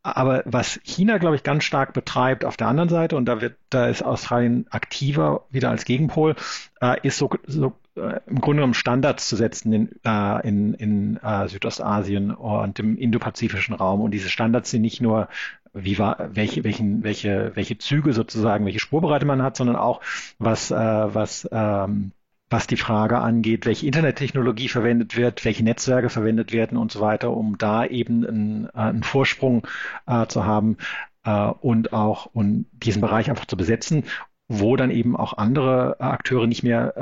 [0.04, 3.56] aber was China, glaube ich, ganz stark betreibt auf der anderen Seite, und da wird,
[3.70, 6.36] da ist Australien aktiver wieder als Gegenpol,
[6.82, 11.18] äh, ist so, so äh, im Grunde genommen Standards zu setzen in, äh, in, in
[11.18, 14.02] äh, Südostasien und im indopazifischen Raum.
[14.02, 15.28] Und diese Standards sind nicht nur
[15.74, 20.02] wie war, welche, welchen, welche, welche Züge sozusagen, welche Spurbreite man hat, sondern auch
[20.38, 22.12] was, äh, was ähm,
[22.52, 27.32] was die Frage angeht, welche Internettechnologie verwendet wird, welche Netzwerke verwendet werden und so weiter,
[27.32, 29.66] um da eben einen, äh, einen Vorsprung
[30.06, 30.78] äh, zu haben
[31.24, 34.04] äh, und auch und diesen Bereich einfach zu besetzen,
[34.50, 36.94] wo dann eben auch andere Akteure nicht mehr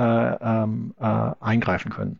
[0.41, 2.19] äh, ähm, äh, eingreifen können.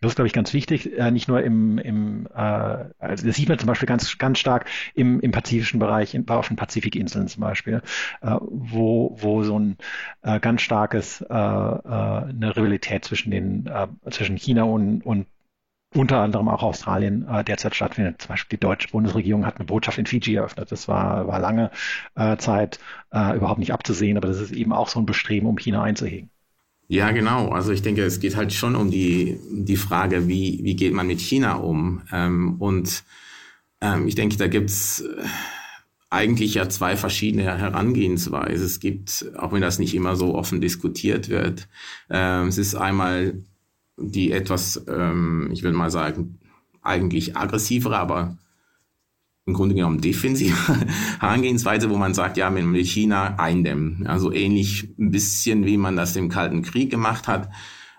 [0.00, 3.48] Das ist, glaube ich, ganz wichtig, äh, nicht nur im, im äh, also das sieht
[3.48, 7.40] man zum Beispiel ganz, ganz stark im, im pazifischen Bereich, in, auf den Pazifikinseln zum
[7.40, 7.82] Beispiel,
[8.22, 9.76] äh, wo, wo so ein
[10.22, 15.26] äh, ganz starkes, äh, äh, eine Rivalität zwischen den, äh, zwischen China und, und
[15.94, 18.22] unter anderem auch Australien äh, derzeit stattfindet.
[18.22, 20.70] Zum Beispiel die deutsche Bundesregierung hat eine Botschaft in Fiji eröffnet.
[20.70, 21.70] Das war, war lange
[22.14, 22.78] äh, Zeit
[23.10, 26.30] äh, überhaupt nicht abzusehen, aber das ist eben auch so ein Bestreben, um China einzuhegen.
[26.88, 27.50] Ja, genau.
[27.50, 31.06] Also ich denke, es geht halt schon um die, die Frage, wie, wie geht man
[31.06, 32.02] mit China um?
[32.10, 33.04] Ähm, und
[33.82, 35.24] ähm, ich denke, da gibt's äh,
[36.08, 38.64] eigentlich ja zwei verschiedene Herangehensweisen.
[38.64, 41.68] Es gibt, auch wenn das nicht immer so offen diskutiert wird,
[42.08, 43.34] ähm, es ist einmal
[43.98, 46.38] die etwas, ähm, ich würde mal sagen,
[46.82, 48.38] eigentlich aggressivere, aber
[49.48, 50.54] im Grunde genommen defensive
[51.20, 54.06] Herangehensweise, wo man sagt, ja, mit China eindämmen.
[54.06, 57.48] Also ähnlich ein bisschen, wie man das im Kalten Krieg gemacht hat,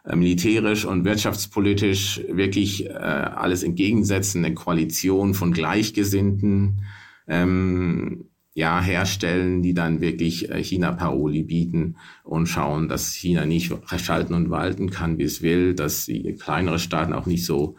[0.05, 6.83] äh, militärisch und wirtschaftspolitisch wirklich äh, alles entgegensetzen, eine Koalition von Gleichgesinnten
[7.27, 13.73] ähm, ja, herstellen, die dann wirklich äh, China Paroli bieten und schauen, dass China nicht
[13.97, 17.75] schalten und walten kann, wie es will, dass die kleinere Staaten auch nicht so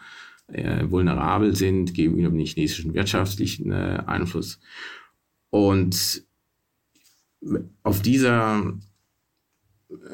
[0.53, 4.61] äh, vulnerabel sind gegenüber dem chinesischen wirtschaftlichen äh, Einfluss.
[5.51, 6.25] Und
[7.83, 8.73] auf dieser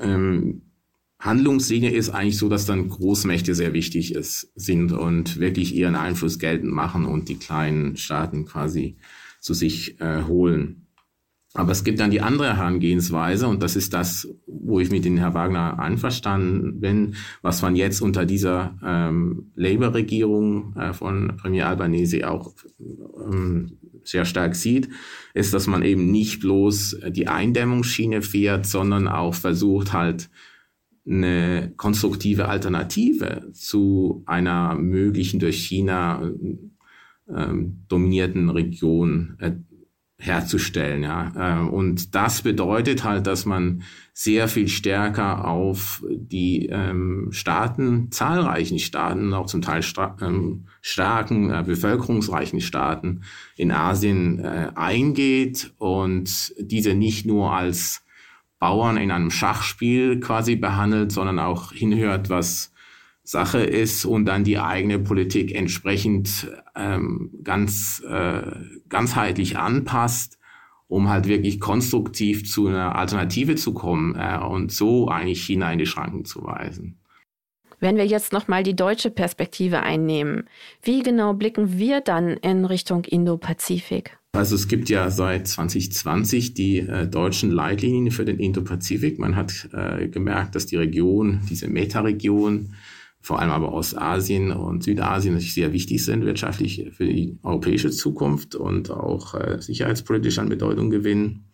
[0.00, 0.62] ähm,
[1.18, 6.38] Handlungslinie ist eigentlich so, dass dann Großmächte sehr wichtig ist, sind und wirklich ihren Einfluss
[6.38, 8.96] geltend machen und die kleinen Staaten quasi
[9.40, 10.85] zu sich äh, holen.
[11.54, 15.16] Aber es gibt dann die andere Herangehensweise und das ist das, wo ich mit den
[15.16, 22.30] Herr Wagner einverstanden bin, was man jetzt unter dieser ähm, Labour-Regierung äh, von Premier Albanese
[22.30, 24.88] auch ähm, sehr stark sieht,
[25.34, 30.28] ist, dass man eben nicht bloß die Eindämmungsschiene fährt, sondern auch versucht halt
[31.08, 36.30] eine konstruktive Alternative zu einer möglichen durch China
[37.28, 39.52] ähm, dominierten Region äh,
[40.18, 41.02] herzustellen.
[41.02, 41.32] Ja.
[41.36, 48.78] Äh, und das bedeutet halt, dass man sehr viel stärker auf die ähm, Staaten, zahlreichen
[48.78, 49.82] Staaten, auch zum Teil
[50.22, 53.22] ähm, starken, äh, bevölkerungsreichen Staaten
[53.56, 58.02] in Asien äh, eingeht und diese nicht nur als
[58.58, 62.72] Bauern in einem Schachspiel quasi behandelt, sondern auch hinhört, was
[63.26, 68.52] Sache ist und dann die eigene Politik entsprechend ähm, ganz äh,
[68.88, 70.38] ganzheitlich anpasst,
[70.86, 75.80] um halt wirklich konstruktiv zu einer Alternative zu kommen äh, und so eigentlich China in
[75.80, 77.00] die Schranken zu weisen.
[77.80, 80.44] Wenn wir jetzt nochmal die deutsche Perspektive einnehmen,
[80.82, 84.16] wie genau blicken wir dann in Richtung Indo-Pazifik?
[84.32, 89.18] Also es gibt ja seit 2020 die äh, deutschen Leitlinien für den Indo-Pazifik.
[89.18, 92.74] Man hat äh, gemerkt, dass die Region, diese Meta-Region,
[93.26, 98.54] vor allem aber Ostasien und Südasien natürlich sehr wichtig sind wirtschaftlich für die europäische Zukunft
[98.54, 101.48] und auch äh, sicherheitspolitisch an Bedeutung gewinnen.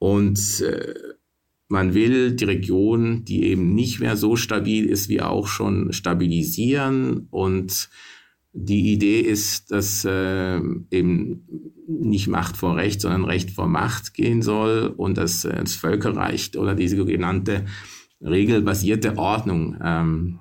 [0.00, 0.94] Und äh,
[1.68, 7.28] man will die Region, die eben nicht mehr so stabil ist wie auch schon, stabilisieren.
[7.30, 7.88] Und
[8.52, 11.44] die Idee ist, dass äh, eben
[11.86, 16.56] nicht Macht vor Recht, sondern Recht vor Macht gehen soll und dass äh, das Völkerrecht
[16.56, 17.66] oder diese sogenannte
[18.20, 20.40] regelbasierte Ordnung ähm,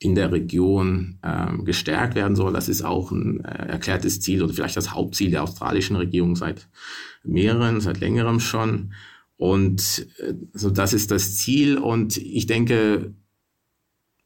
[0.00, 2.52] in der Region ähm, gestärkt werden soll.
[2.52, 6.68] Das ist auch ein äh, erklärtes Ziel oder vielleicht das Hauptziel der australischen Regierung seit
[7.24, 8.92] mehreren, seit längerem schon.
[9.36, 11.78] Und äh, so das ist das Ziel.
[11.78, 13.12] Und ich denke,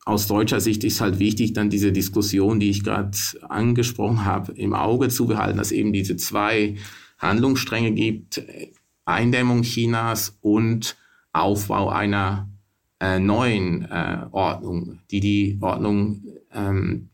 [0.05, 3.17] aus deutscher Sicht ist halt wichtig, dann diese Diskussion, die ich gerade
[3.49, 6.77] angesprochen habe, im Auge zu behalten, dass eben diese zwei
[7.19, 8.43] Handlungsstränge gibt,
[9.05, 10.97] Eindämmung Chinas und
[11.33, 12.52] Aufbau einer
[13.03, 16.23] äh, neuen äh, Ordnung, die die Ordnung,
[16.55, 17.11] ähm,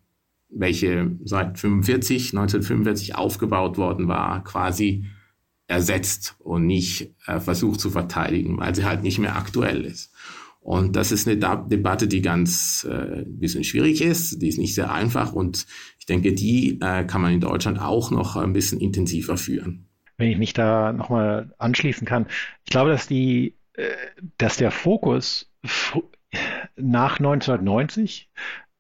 [0.51, 5.07] welche seit 45, 1945 aufgebaut worden war, quasi
[5.67, 10.13] ersetzt und nicht äh, versucht zu verteidigen, weil sie halt nicht mehr aktuell ist.
[10.61, 14.75] Und das ist eine Debatte, die ganz äh, ein bisschen schwierig ist, die ist nicht
[14.75, 15.67] sehr einfach und
[15.99, 19.87] ich denke, die äh, kann man in Deutschland auch noch ein bisschen intensiver führen.
[20.19, 22.27] Wenn ich mich da nochmal anschließen kann,
[22.65, 23.89] ich glaube, dass die, äh,
[24.37, 25.48] dass der Fokus
[26.77, 28.31] nach 1990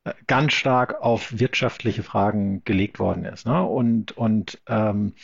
[0.04, 3.46] äh, ganz stark auf wirtschaftliche Fragen gelegt worden ist.
[3.46, 3.62] Ne?
[3.62, 5.14] Und, und ähm,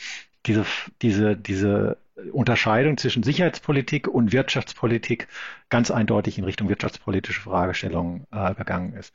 [0.45, 0.65] diese,
[1.01, 1.97] diese, diese
[2.31, 5.27] Unterscheidung zwischen Sicherheitspolitik und Wirtschaftspolitik
[5.69, 9.13] ganz eindeutig in Richtung wirtschaftspolitische Fragestellungen äh, gegangen ist.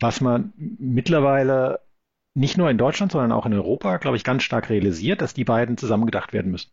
[0.00, 1.80] Was man mittlerweile
[2.34, 5.44] nicht nur in Deutschland, sondern auch in Europa, glaube ich, ganz stark realisiert, dass die
[5.44, 6.70] beiden zusammengedacht werden müssen.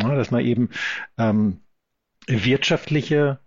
[0.00, 0.70] Ja, dass man eben
[1.18, 1.60] ähm,
[2.26, 3.40] wirtschaftliche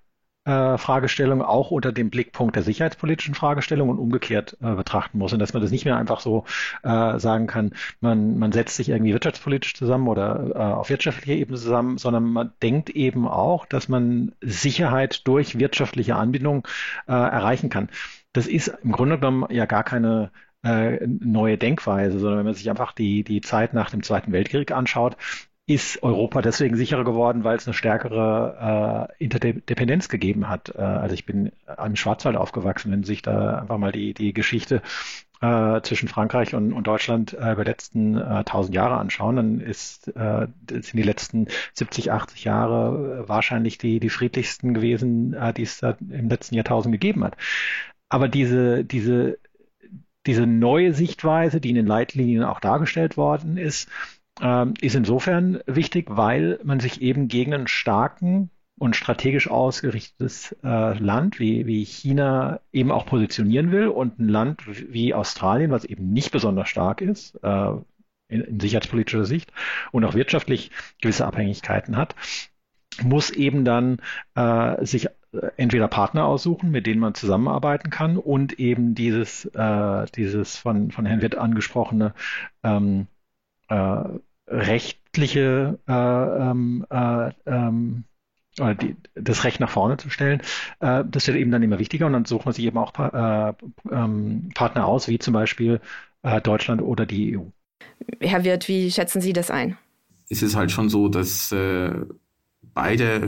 [0.46, 5.34] äh, Fragestellung auch unter dem Blickpunkt der sicherheitspolitischen Fragestellung und umgekehrt äh, betrachten muss.
[5.34, 6.46] Und dass man das nicht mehr einfach so
[6.84, 11.58] äh, sagen kann, man, man setzt sich irgendwie wirtschaftspolitisch zusammen oder äh, auf wirtschaftlicher Ebene
[11.58, 16.68] zusammen, sondern man denkt eben auch, dass man Sicherheit durch wirtschaftliche Anbindung
[17.08, 17.90] äh, erreichen kann.
[18.34, 20.32] Das ist im Grunde genommen ja gar keine
[20.64, 24.72] äh, neue Denkweise, sondern wenn man sich einfach die, die Zeit nach dem Zweiten Weltkrieg
[24.72, 25.18] anschaut,
[25.66, 30.74] ist Europa deswegen sicherer geworden, weil es eine stärkere äh, Interdependenz gegeben hat.
[30.76, 31.52] Äh, also ich bin
[31.84, 34.82] im Schwarzwald aufgewachsen, wenn sich da einfach mal die, die Geschichte
[35.44, 39.60] äh, zwischen Frankreich und, und Deutschland äh, über die letzten äh, 1000 Jahre anschauen, dann
[39.62, 45.54] ist, äh, sind die letzten 70, 80 Jahre äh, wahrscheinlich die, die friedlichsten gewesen, äh,
[45.54, 47.38] die es da im letzten Jahrtausend gegeben hat.
[48.10, 49.38] Aber diese, diese,
[50.26, 53.90] diese neue Sichtweise, die in den Leitlinien auch dargestellt worden ist,
[54.42, 60.98] ähm, ist insofern wichtig, weil man sich eben gegen einen starken und strategisch ausgerichtetes äh,
[60.98, 66.12] Land wie, wie China eben auch positionieren will und ein Land wie Australien, was eben
[66.12, 67.72] nicht besonders stark ist, äh,
[68.30, 69.52] in, in sicherheitspolitischer Sicht
[69.92, 72.16] und auch wirtschaftlich gewisse Abhängigkeiten hat,
[73.02, 74.00] muss eben dann
[74.36, 75.08] äh, sich
[75.58, 81.06] entweder Partner aussuchen, mit denen man zusammenarbeiten kann und eben dieses, äh, dieses von, von
[81.06, 82.14] Herrn Witt angesprochene
[82.64, 83.08] ähm,
[83.74, 84.04] äh,
[84.48, 88.04] rechtliche äh, ähm, äh, ähm,
[88.60, 90.42] die, das Recht nach vorne zu stellen,
[90.80, 93.54] äh, das wird eben dann immer wichtiger und dann sucht man sich eben auch äh,
[93.92, 95.82] ähm, Partner aus, wie zum Beispiel
[96.22, 97.42] äh, Deutschland oder die EU.
[98.20, 99.78] Herr Wirth, wie schätzen Sie das ein?
[100.30, 101.94] Es ist halt schon so, dass äh,
[102.62, 103.28] beide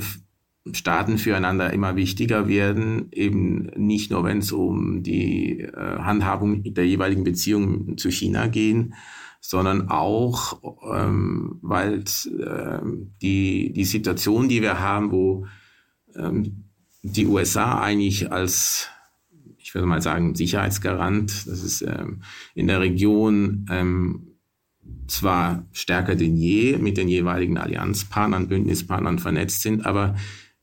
[0.71, 6.87] Staaten füreinander immer wichtiger werden, eben nicht nur, wenn es um die äh, Handhabung der
[6.87, 8.95] jeweiligen Beziehungen zu China gehen,
[9.47, 10.59] sondern auch,
[10.91, 12.79] ähm, weil äh,
[13.21, 15.45] die, die Situation, die wir haben, wo
[16.15, 16.65] ähm,
[17.03, 18.89] die USA eigentlich als,
[19.57, 22.23] ich würde mal sagen, Sicherheitsgarant, das ist ähm,
[22.55, 24.31] in der Region ähm,
[25.07, 30.15] zwar stärker denn je mit den jeweiligen Allianzpartnern, Bündnispartnern vernetzt sind, aber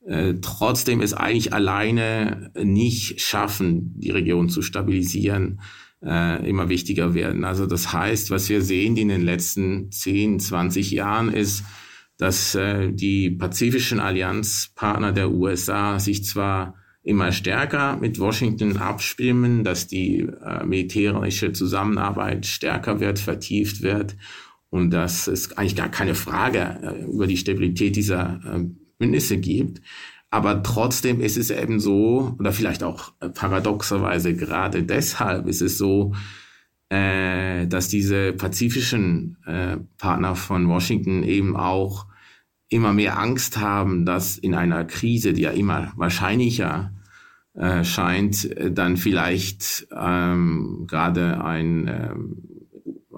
[0.05, 5.61] äh, trotzdem es eigentlich alleine nicht schaffen, die Region zu stabilisieren
[6.05, 7.45] äh, immer wichtiger werden.
[7.45, 11.65] Also das heißt, was wir sehen in den letzten 10, 20 Jahren ist,
[12.19, 19.89] dass äh, die pazifischen Allianzpartner der USA sich zwar immer stärker mit Washington abstimmen, dass
[19.89, 24.17] die äh, militärische Zusammenarbeit stärker wird, vertieft wird
[24.71, 28.65] und dass es eigentlich gar keine Frage äh, über die Stabilität dieser äh,
[28.99, 29.83] Bündnisse gibt.
[30.33, 35.77] Aber trotzdem ist es eben so, oder vielleicht auch äh, paradoxerweise gerade deshalb ist es
[35.77, 36.15] so,
[36.89, 42.07] äh, dass diese pazifischen äh, Partner von Washington eben auch
[42.71, 46.95] immer mehr Angst haben, dass in einer Krise, die ja immer wahrscheinlicher
[47.53, 52.15] äh, scheint, äh, dann vielleicht ähm, gerade ein, äh,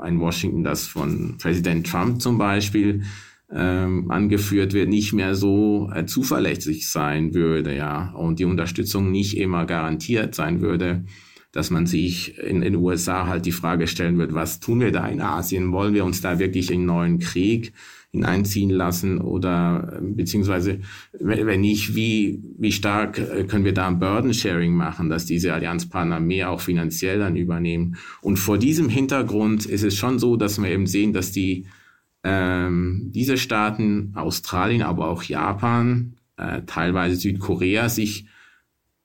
[0.00, 3.04] ein Washington, das von Präsident Trump zum Beispiel
[3.52, 9.36] ähm, angeführt wird, nicht mehr so äh, zuverlässig sein würde, ja, und die Unterstützung nicht
[9.36, 11.04] immer garantiert sein würde,
[11.52, 15.06] dass man sich in den USA halt die Frage stellen wird, was tun wir da
[15.06, 15.70] in Asien?
[15.70, 17.72] Wollen wir uns da wirklich in einen neuen Krieg
[18.10, 20.80] hineinziehen lassen oder äh, beziehungsweise
[21.12, 25.52] wenn nicht, wie, wie stark äh, können wir da ein Burden Sharing machen, dass diese
[25.52, 27.96] Allianzpartner mehr auch finanziell dann übernehmen?
[28.20, 31.66] Und vor diesem Hintergrund ist es schon so, dass wir eben sehen, dass die
[32.24, 38.26] ähm, diese Staaten, Australien, aber auch Japan, äh, teilweise Südkorea, sich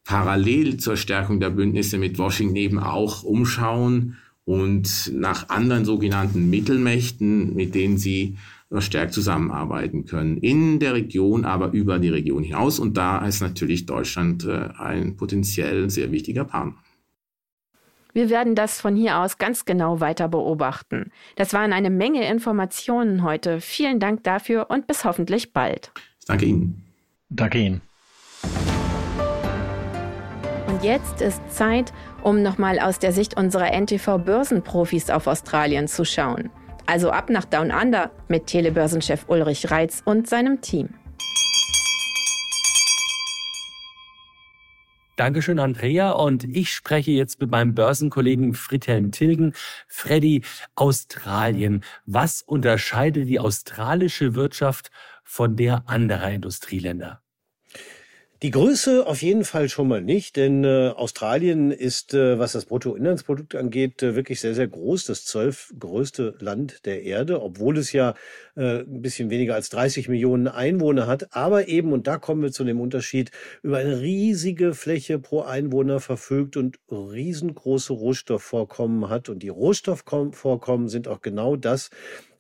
[0.05, 4.15] parallel zur Stärkung der Bündnisse mit Washington eben auch umschauen
[4.45, 8.38] und nach anderen sogenannten Mittelmächten, mit denen sie
[8.70, 10.38] verstärkt zusammenarbeiten können.
[10.38, 12.80] In der Region, aber über die Region hinaus.
[12.80, 16.76] Und da ist natürlich Deutschland äh, ein potenziell sehr wichtiger Partner.
[18.14, 21.12] Wir werden das von hier aus ganz genau weiter beobachten.
[21.36, 23.62] Das waren eine Menge Informationen heute.
[23.62, 25.91] Vielen Dank dafür und bis hoffentlich bald.
[26.20, 26.86] Ich danke Ihnen.
[27.30, 27.82] Danke Ihnen.
[30.68, 31.93] Und jetzt ist Zeit,
[32.24, 36.49] um nochmal aus der Sicht unserer NTV-Börsenprofis auf Australien zu schauen.
[36.86, 40.89] Also ab nach Down Under mit Telebörsenchef Ulrich Reitz und seinem Team.
[45.20, 46.11] Dankeschön, Andrea.
[46.11, 49.51] Und ich spreche jetzt mit meinem Börsenkollegen Friedhelm Tilgen.
[49.86, 50.43] Freddy,
[50.76, 51.84] Australien.
[52.05, 54.91] Was unterscheidet die australische Wirtschaft
[55.26, 57.22] von der anderer Industrieländer?
[58.41, 62.63] Die Größe auf jeden Fall schon mal nicht, denn äh, Australien ist, äh, was das
[62.63, 65.07] Bruttoinlandsprodukt angeht, äh, wirklich sehr, sehr groß.
[65.07, 68.13] Das zwölf größte Land der Erde, obwohl es ja
[68.55, 71.35] äh, ein bisschen weniger als 30 Millionen Einwohner hat.
[71.35, 73.31] Aber eben, und da kommen wir zu dem Unterschied,
[73.61, 79.27] über eine riesige Fläche pro Einwohner verfügt und riesengroße Rohstoffvorkommen hat.
[79.27, 81.89] Und die Rohstoffvorkommen sind auch genau das,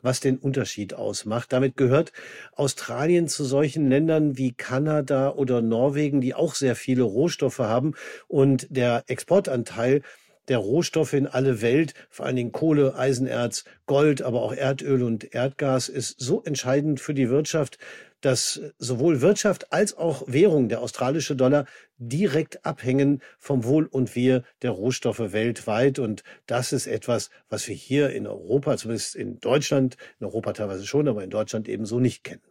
[0.01, 1.51] was den Unterschied ausmacht.
[1.53, 2.11] Damit gehört
[2.53, 7.93] Australien zu solchen Ländern wie Kanada oder Norwegen, die auch sehr viele Rohstoffe haben
[8.27, 10.01] und der Exportanteil
[10.49, 15.33] der Rohstoffe in alle Welt, vor allen Dingen Kohle, Eisenerz, Gold, aber auch Erdöl und
[15.33, 17.77] Erdgas, ist so entscheidend für die Wirtschaft,
[18.21, 21.65] dass sowohl Wirtschaft als auch Währung, der australische Dollar,
[21.97, 25.99] direkt abhängen vom Wohl und Wir der Rohstoffe weltweit.
[25.99, 30.85] Und das ist etwas, was wir hier in Europa, zumindest in Deutschland, in Europa teilweise
[30.85, 32.41] schon, aber in Deutschland ebenso nicht kennen.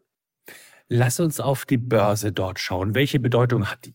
[0.88, 2.94] Lass uns auf die Börse dort schauen.
[2.94, 3.94] Welche Bedeutung hat die?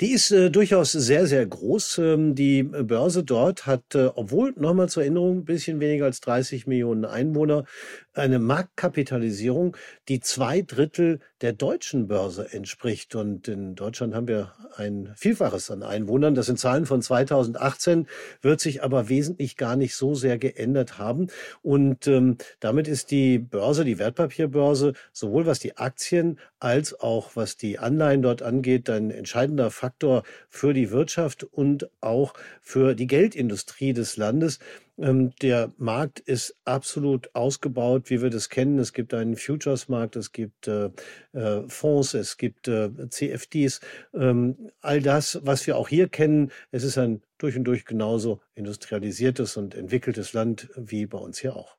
[0.00, 1.98] Die ist äh, durchaus sehr, sehr groß.
[1.98, 6.66] Ähm, die Börse dort hat, äh, obwohl nochmal zur Erinnerung, ein bisschen weniger als 30
[6.66, 7.64] Millionen Einwohner,
[8.12, 9.76] eine Marktkapitalisierung,
[10.08, 13.14] die zwei Drittel der deutschen Börse entspricht.
[13.14, 16.34] Und in Deutschland haben wir ein Vielfaches an Einwohnern.
[16.34, 18.08] Das sind Zahlen von 2018,
[18.42, 21.28] wird sich aber wesentlich gar nicht so sehr geändert haben.
[21.62, 27.56] Und ähm, damit ist die Börse, die Wertpapierbörse, sowohl was die Aktien als auch was
[27.56, 33.92] die Anleihen dort angeht, ein entscheidender Faktor für die Wirtschaft und auch für die Geldindustrie
[33.92, 34.58] des Landes.
[35.00, 38.78] Ähm, der Markt ist absolut ausgebaut, wie wir das kennen.
[38.78, 40.90] Es gibt einen Futures-Markt, es gibt äh,
[41.32, 43.80] äh, Fonds, es gibt äh, CFDs.
[44.12, 48.40] Ähm, all das, was wir auch hier kennen, es ist ein durch und durch genauso
[48.54, 51.76] industrialisiertes und entwickeltes Land wie bei uns hier auch.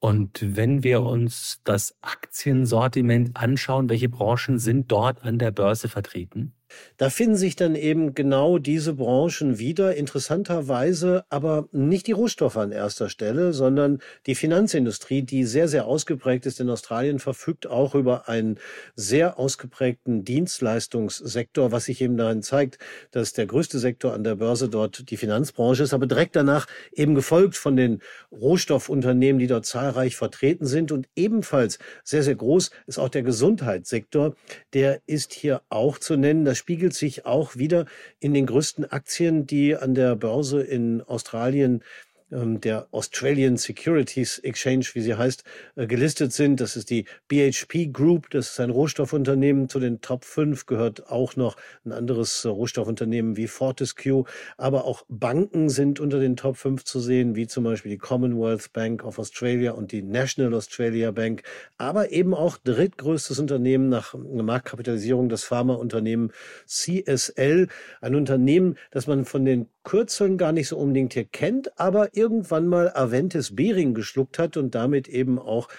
[0.00, 6.54] Und wenn wir uns das Aktiensortiment anschauen, welche Branchen sind dort an der Börse vertreten?
[6.96, 12.72] Da finden sich dann eben genau diese Branchen wieder, interessanterweise aber nicht die Rohstoffe an
[12.72, 18.28] erster Stelle, sondern die Finanzindustrie, die sehr, sehr ausgeprägt ist in Australien, verfügt auch über
[18.28, 18.58] einen
[18.96, 22.78] sehr ausgeprägten Dienstleistungssektor, was sich eben darin zeigt,
[23.10, 27.14] dass der größte Sektor an der Börse dort die Finanzbranche ist, aber direkt danach eben
[27.14, 28.00] gefolgt von den
[28.32, 34.34] Rohstoffunternehmen, die dort zahlreich vertreten sind und ebenfalls sehr, sehr groß ist auch der Gesundheitssektor,
[34.74, 36.44] der ist hier auch zu nennen.
[36.44, 37.86] Das spiegelt sich auch wieder
[38.20, 41.82] in den größten Aktien, die an der Börse in Australien
[42.30, 45.44] der Australian Securities Exchange, wie sie heißt,
[45.76, 46.60] äh, gelistet sind.
[46.60, 49.68] Das ist die BHP Group, das ist ein Rohstoffunternehmen.
[49.68, 54.24] Zu den Top 5 gehört auch noch ein anderes äh, Rohstoffunternehmen wie Fortescue.
[54.56, 58.72] Aber auch Banken sind unter den Top 5 zu sehen, wie zum Beispiel die Commonwealth
[58.72, 61.42] Bank of Australia und die National Australia Bank.
[61.78, 66.32] Aber eben auch drittgrößtes Unternehmen nach Marktkapitalisierung, das Pharmaunternehmen
[66.66, 67.68] CSL.
[68.02, 72.66] Ein Unternehmen, das man von den Kürzeln gar nicht so unbedingt hier kennt, aber irgendwann
[72.66, 75.70] mal Aventis Bering geschluckt hat und damit eben auch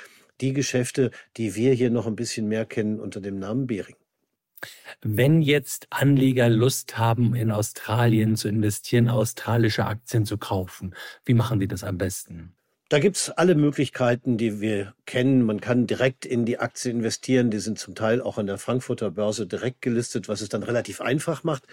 [0.41, 3.95] die Geschäfte, die wir hier noch ein bisschen mehr kennen unter dem Namen Bering.
[5.03, 11.59] Wenn jetzt Anleger Lust haben, in Australien zu investieren, australische Aktien zu kaufen, wie machen
[11.59, 12.55] die das am besten?
[12.89, 15.43] Da gibt's alle Möglichkeiten, die wir kennen.
[15.43, 17.51] Man kann direkt in die Aktie investieren.
[17.51, 20.99] Die sind zum Teil auch an der Frankfurter Börse direkt gelistet, was es dann relativ
[20.99, 21.63] einfach macht,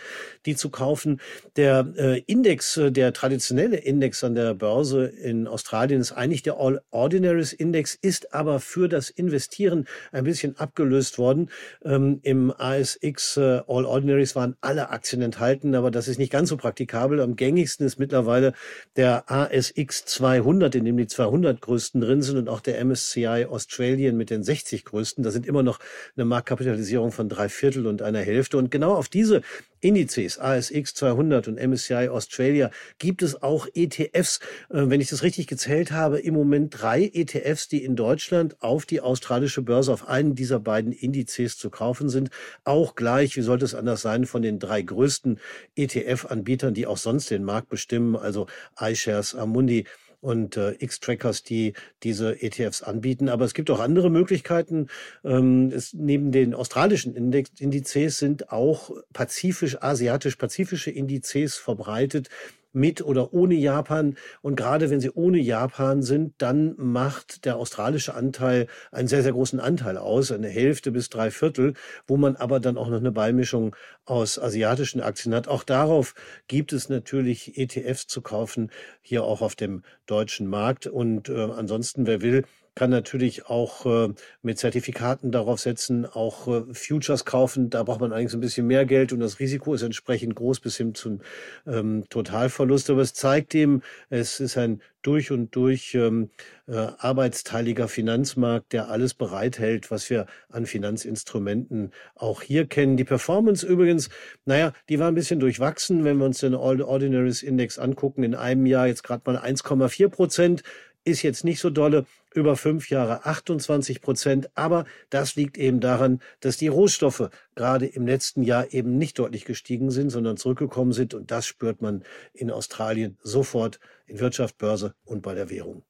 [0.44, 1.20] die zu kaufen.
[1.56, 6.58] Der äh, Index, äh, der traditionelle Index an der Börse in Australien ist eigentlich der
[6.58, 11.50] All Ordinaries Index, ist aber für das Investieren ein bisschen abgelöst worden.
[11.82, 16.50] Ähm, Im ASX äh, All Ordinaries waren alle Aktien enthalten, aber das ist nicht ganz
[16.50, 17.22] so praktikabel.
[17.22, 18.52] Am gängigsten ist mittlerweile
[18.96, 23.46] der ASX 200, in dem die die 200 größten drin sind und auch der MSCI
[23.48, 25.22] Australien mit den 60 größten.
[25.22, 25.78] Da sind immer noch
[26.16, 28.58] eine Marktkapitalisierung von drei Viertel und einer Hälfte.
[28.58, 29.42] Und genau auf diese
[29.80, 34.40] Indizes, ASX 200 und MSCI Australia, gibt es auch ETFs.
[34.68, 38.84] Äh, wenn ich das richtig gezählt habe, im Moment drei ETFs, die in Deutschland auf
[38.84, 42.30] die australische Börse, auf einen dieser beiden Indizes zu kaufen sind.
[42.64, 45.38] Auch gleich, wie sollte es anders sein, von den drei größten
[45.76, 48.46] ETF-Anbietern, die auch sonst den Markt bestimmen, also
[48.80, 49.84] iShares, Amundi,
[50.26, 53.28] und äh, X-Trackers, die diese ETFs anbieten.
[53.28, 54.88] Aber es gibt auch andere Möglichkeiten.
[55.24, 62.28] Ähm, es, neben den australischen Index, Indizes sind auch pazifisch, asiatisch-pazifische Indizes verbreitet,
[62.76, 64.16] mit oder ohne Japan.
[64.42, 69.32] Und gerade wenn sie ohne Japan sind, dann macht der australische Anteil einen sehr, sehr
[69.32, 71.72] großen Anteil aus, eine Hälfte bis drei Viertel,
[72.06, 73.74] wo man aber dann auch noch eine Beimischung
[74.04, 75.48] aus asiatischen Aktien hat.
[75.48, 76.14] Auch darauf
[76.48, 78.70] gibt es natürlich ETFs zu kaufen,
[79.00, 80.86] hier auch auf dem deutschen Markt.
[80.86, 82.44] Und äh, ansonsten, wer will,
[82.76, 84.12] kann natürlich auch äh,
[84.42, 87.70] mit Zertifikaten darauf setzen, auch äh, Futures kaufen.
[87.70, 90.76] Da braucht man eigentlich ein bisschen mehr Geld und das Risiko ist entsprechend groß bis
[90.76, 91.20] hin zum
[91.66, 92.90] ähm, Totalverlust.
[92.90, 96.30] Aber es zeigt eben, es ist ein durch und durch ähm,
[96.66, 102.98] äh, arbeitsteiliger Finanzmarkt, der alles bereithält, was wir an Finanzinstrumenten auch hier kennen.
[102.98, 104.10] Die Performance übrigens,
[104.44, 108.22] naja, die war ein bisschen durchwachsen, wenn wir uns den All Ordinaries Index angucken.
[108.22, 110.62] In einem Jahr jetzt gerade mal 1,4 Prozent
[111.06, 112.04] ist jetzt nicht so dolle,
[112.36, 114.50] über fünf Jahre 28 Prozent.
[114.54, 119.44] Aber das liegt eben daran, dass die Rohstoffe gerade im letzten Jahr eben nicht deutlich
[119.44, 121.14] gestiegen sind, sondern zurückgekommen sind.
[121.14, 125.82] Und das spürt man in Australien sofort in Wirtschaft, Börse und bei der Währung.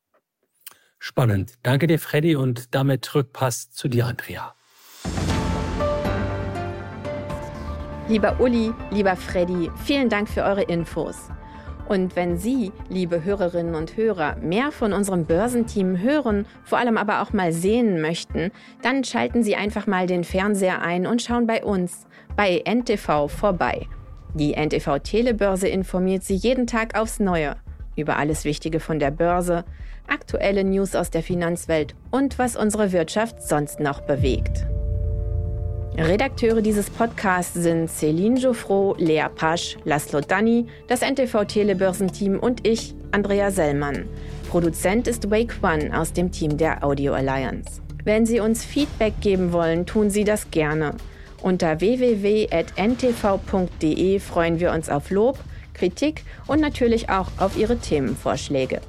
[0.99, 1.55] Spannend.
[1.62, 2.36] Danke dir, Freddy.
[2.36, 4.55] Und damit Rückpass zu dir, Andrea.
[8.09, 11.28] Lieber Uli, lieber Freddy, vielen Dank für eure Infos.
[11.89, 17.22] Und wenn Sie, liebe Hörerinnen und Hörer, mehr von unserem Börsenteam hören, vor allem aber
[17.22, 18.51] auch mal sehen möchten,
[18.82, 23.87] dann schalten Sie einfach mal den Fernseher ein und schauen bei uns, bei NTV vorbei.
[24.34, 27.57] Die NTV Telebörse informiert Sie jeden Tag aufs Neue
[27.97, 29.64] über alles Wichtige von der Börse,
[30.07, 34.66] aktuelle News aus der Finanzwelt und was unsere Wirtschaft sonst noch bewegt.
[35.99, 42.94] Redakteure dieses Podcasts sind Céline Geoffroy, Lea Pasch, Laszlo Danny, das NTV Telebörsenteam und ich,
[43.12, 44.07] Andrea Sellmann.
[44.51, 47.80] Produzent ist Wake One aus dem Team der Audio Alliance.
[48.05, 50.92] Wenn Sie uns Feedback geben wollen, tun Sie das gerne.
[51.40, 52.51] Unter www.ntv.de
[54.20, 55.38] freuen wir uns auf Lob,
[55.72, 58.82] Kritik und natürlich auch auf Ihre Themenvorschläge.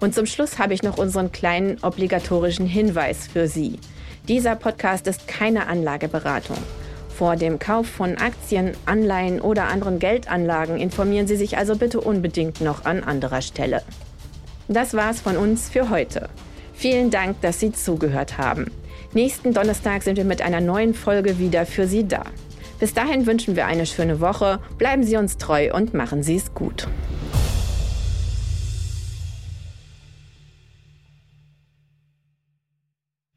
[0.00, 3.78] Und zum Schluss habe ich noch unseren kleinen obligatorischen Hinweis für Sie.
[4.28, 6.56] Dieser Podcast ist keine Anlageberatung.
[7.08, 12.60] Vor dem Kauf von Aktien, Anleihen oder anderen Geldanlagen informieren Sie sich also bitte unbedingt
[12.60, 13.82] noch an anderer Stelle.
[14.66, 16.28] Das war's von uns für heute.
[16.74, 18.72] Vielen Dank, dass Sie zugehört haben.
[19.12, 22.24] Nächsten Donnerstag sind wir mit einer neuen Folge wieder für Sie da.
[22.80, 26.52] Bis dahin wünschen wir eine schöne Woche, bleiben Sie uns treu und machen Sie es
[26.52, 26.88] gut.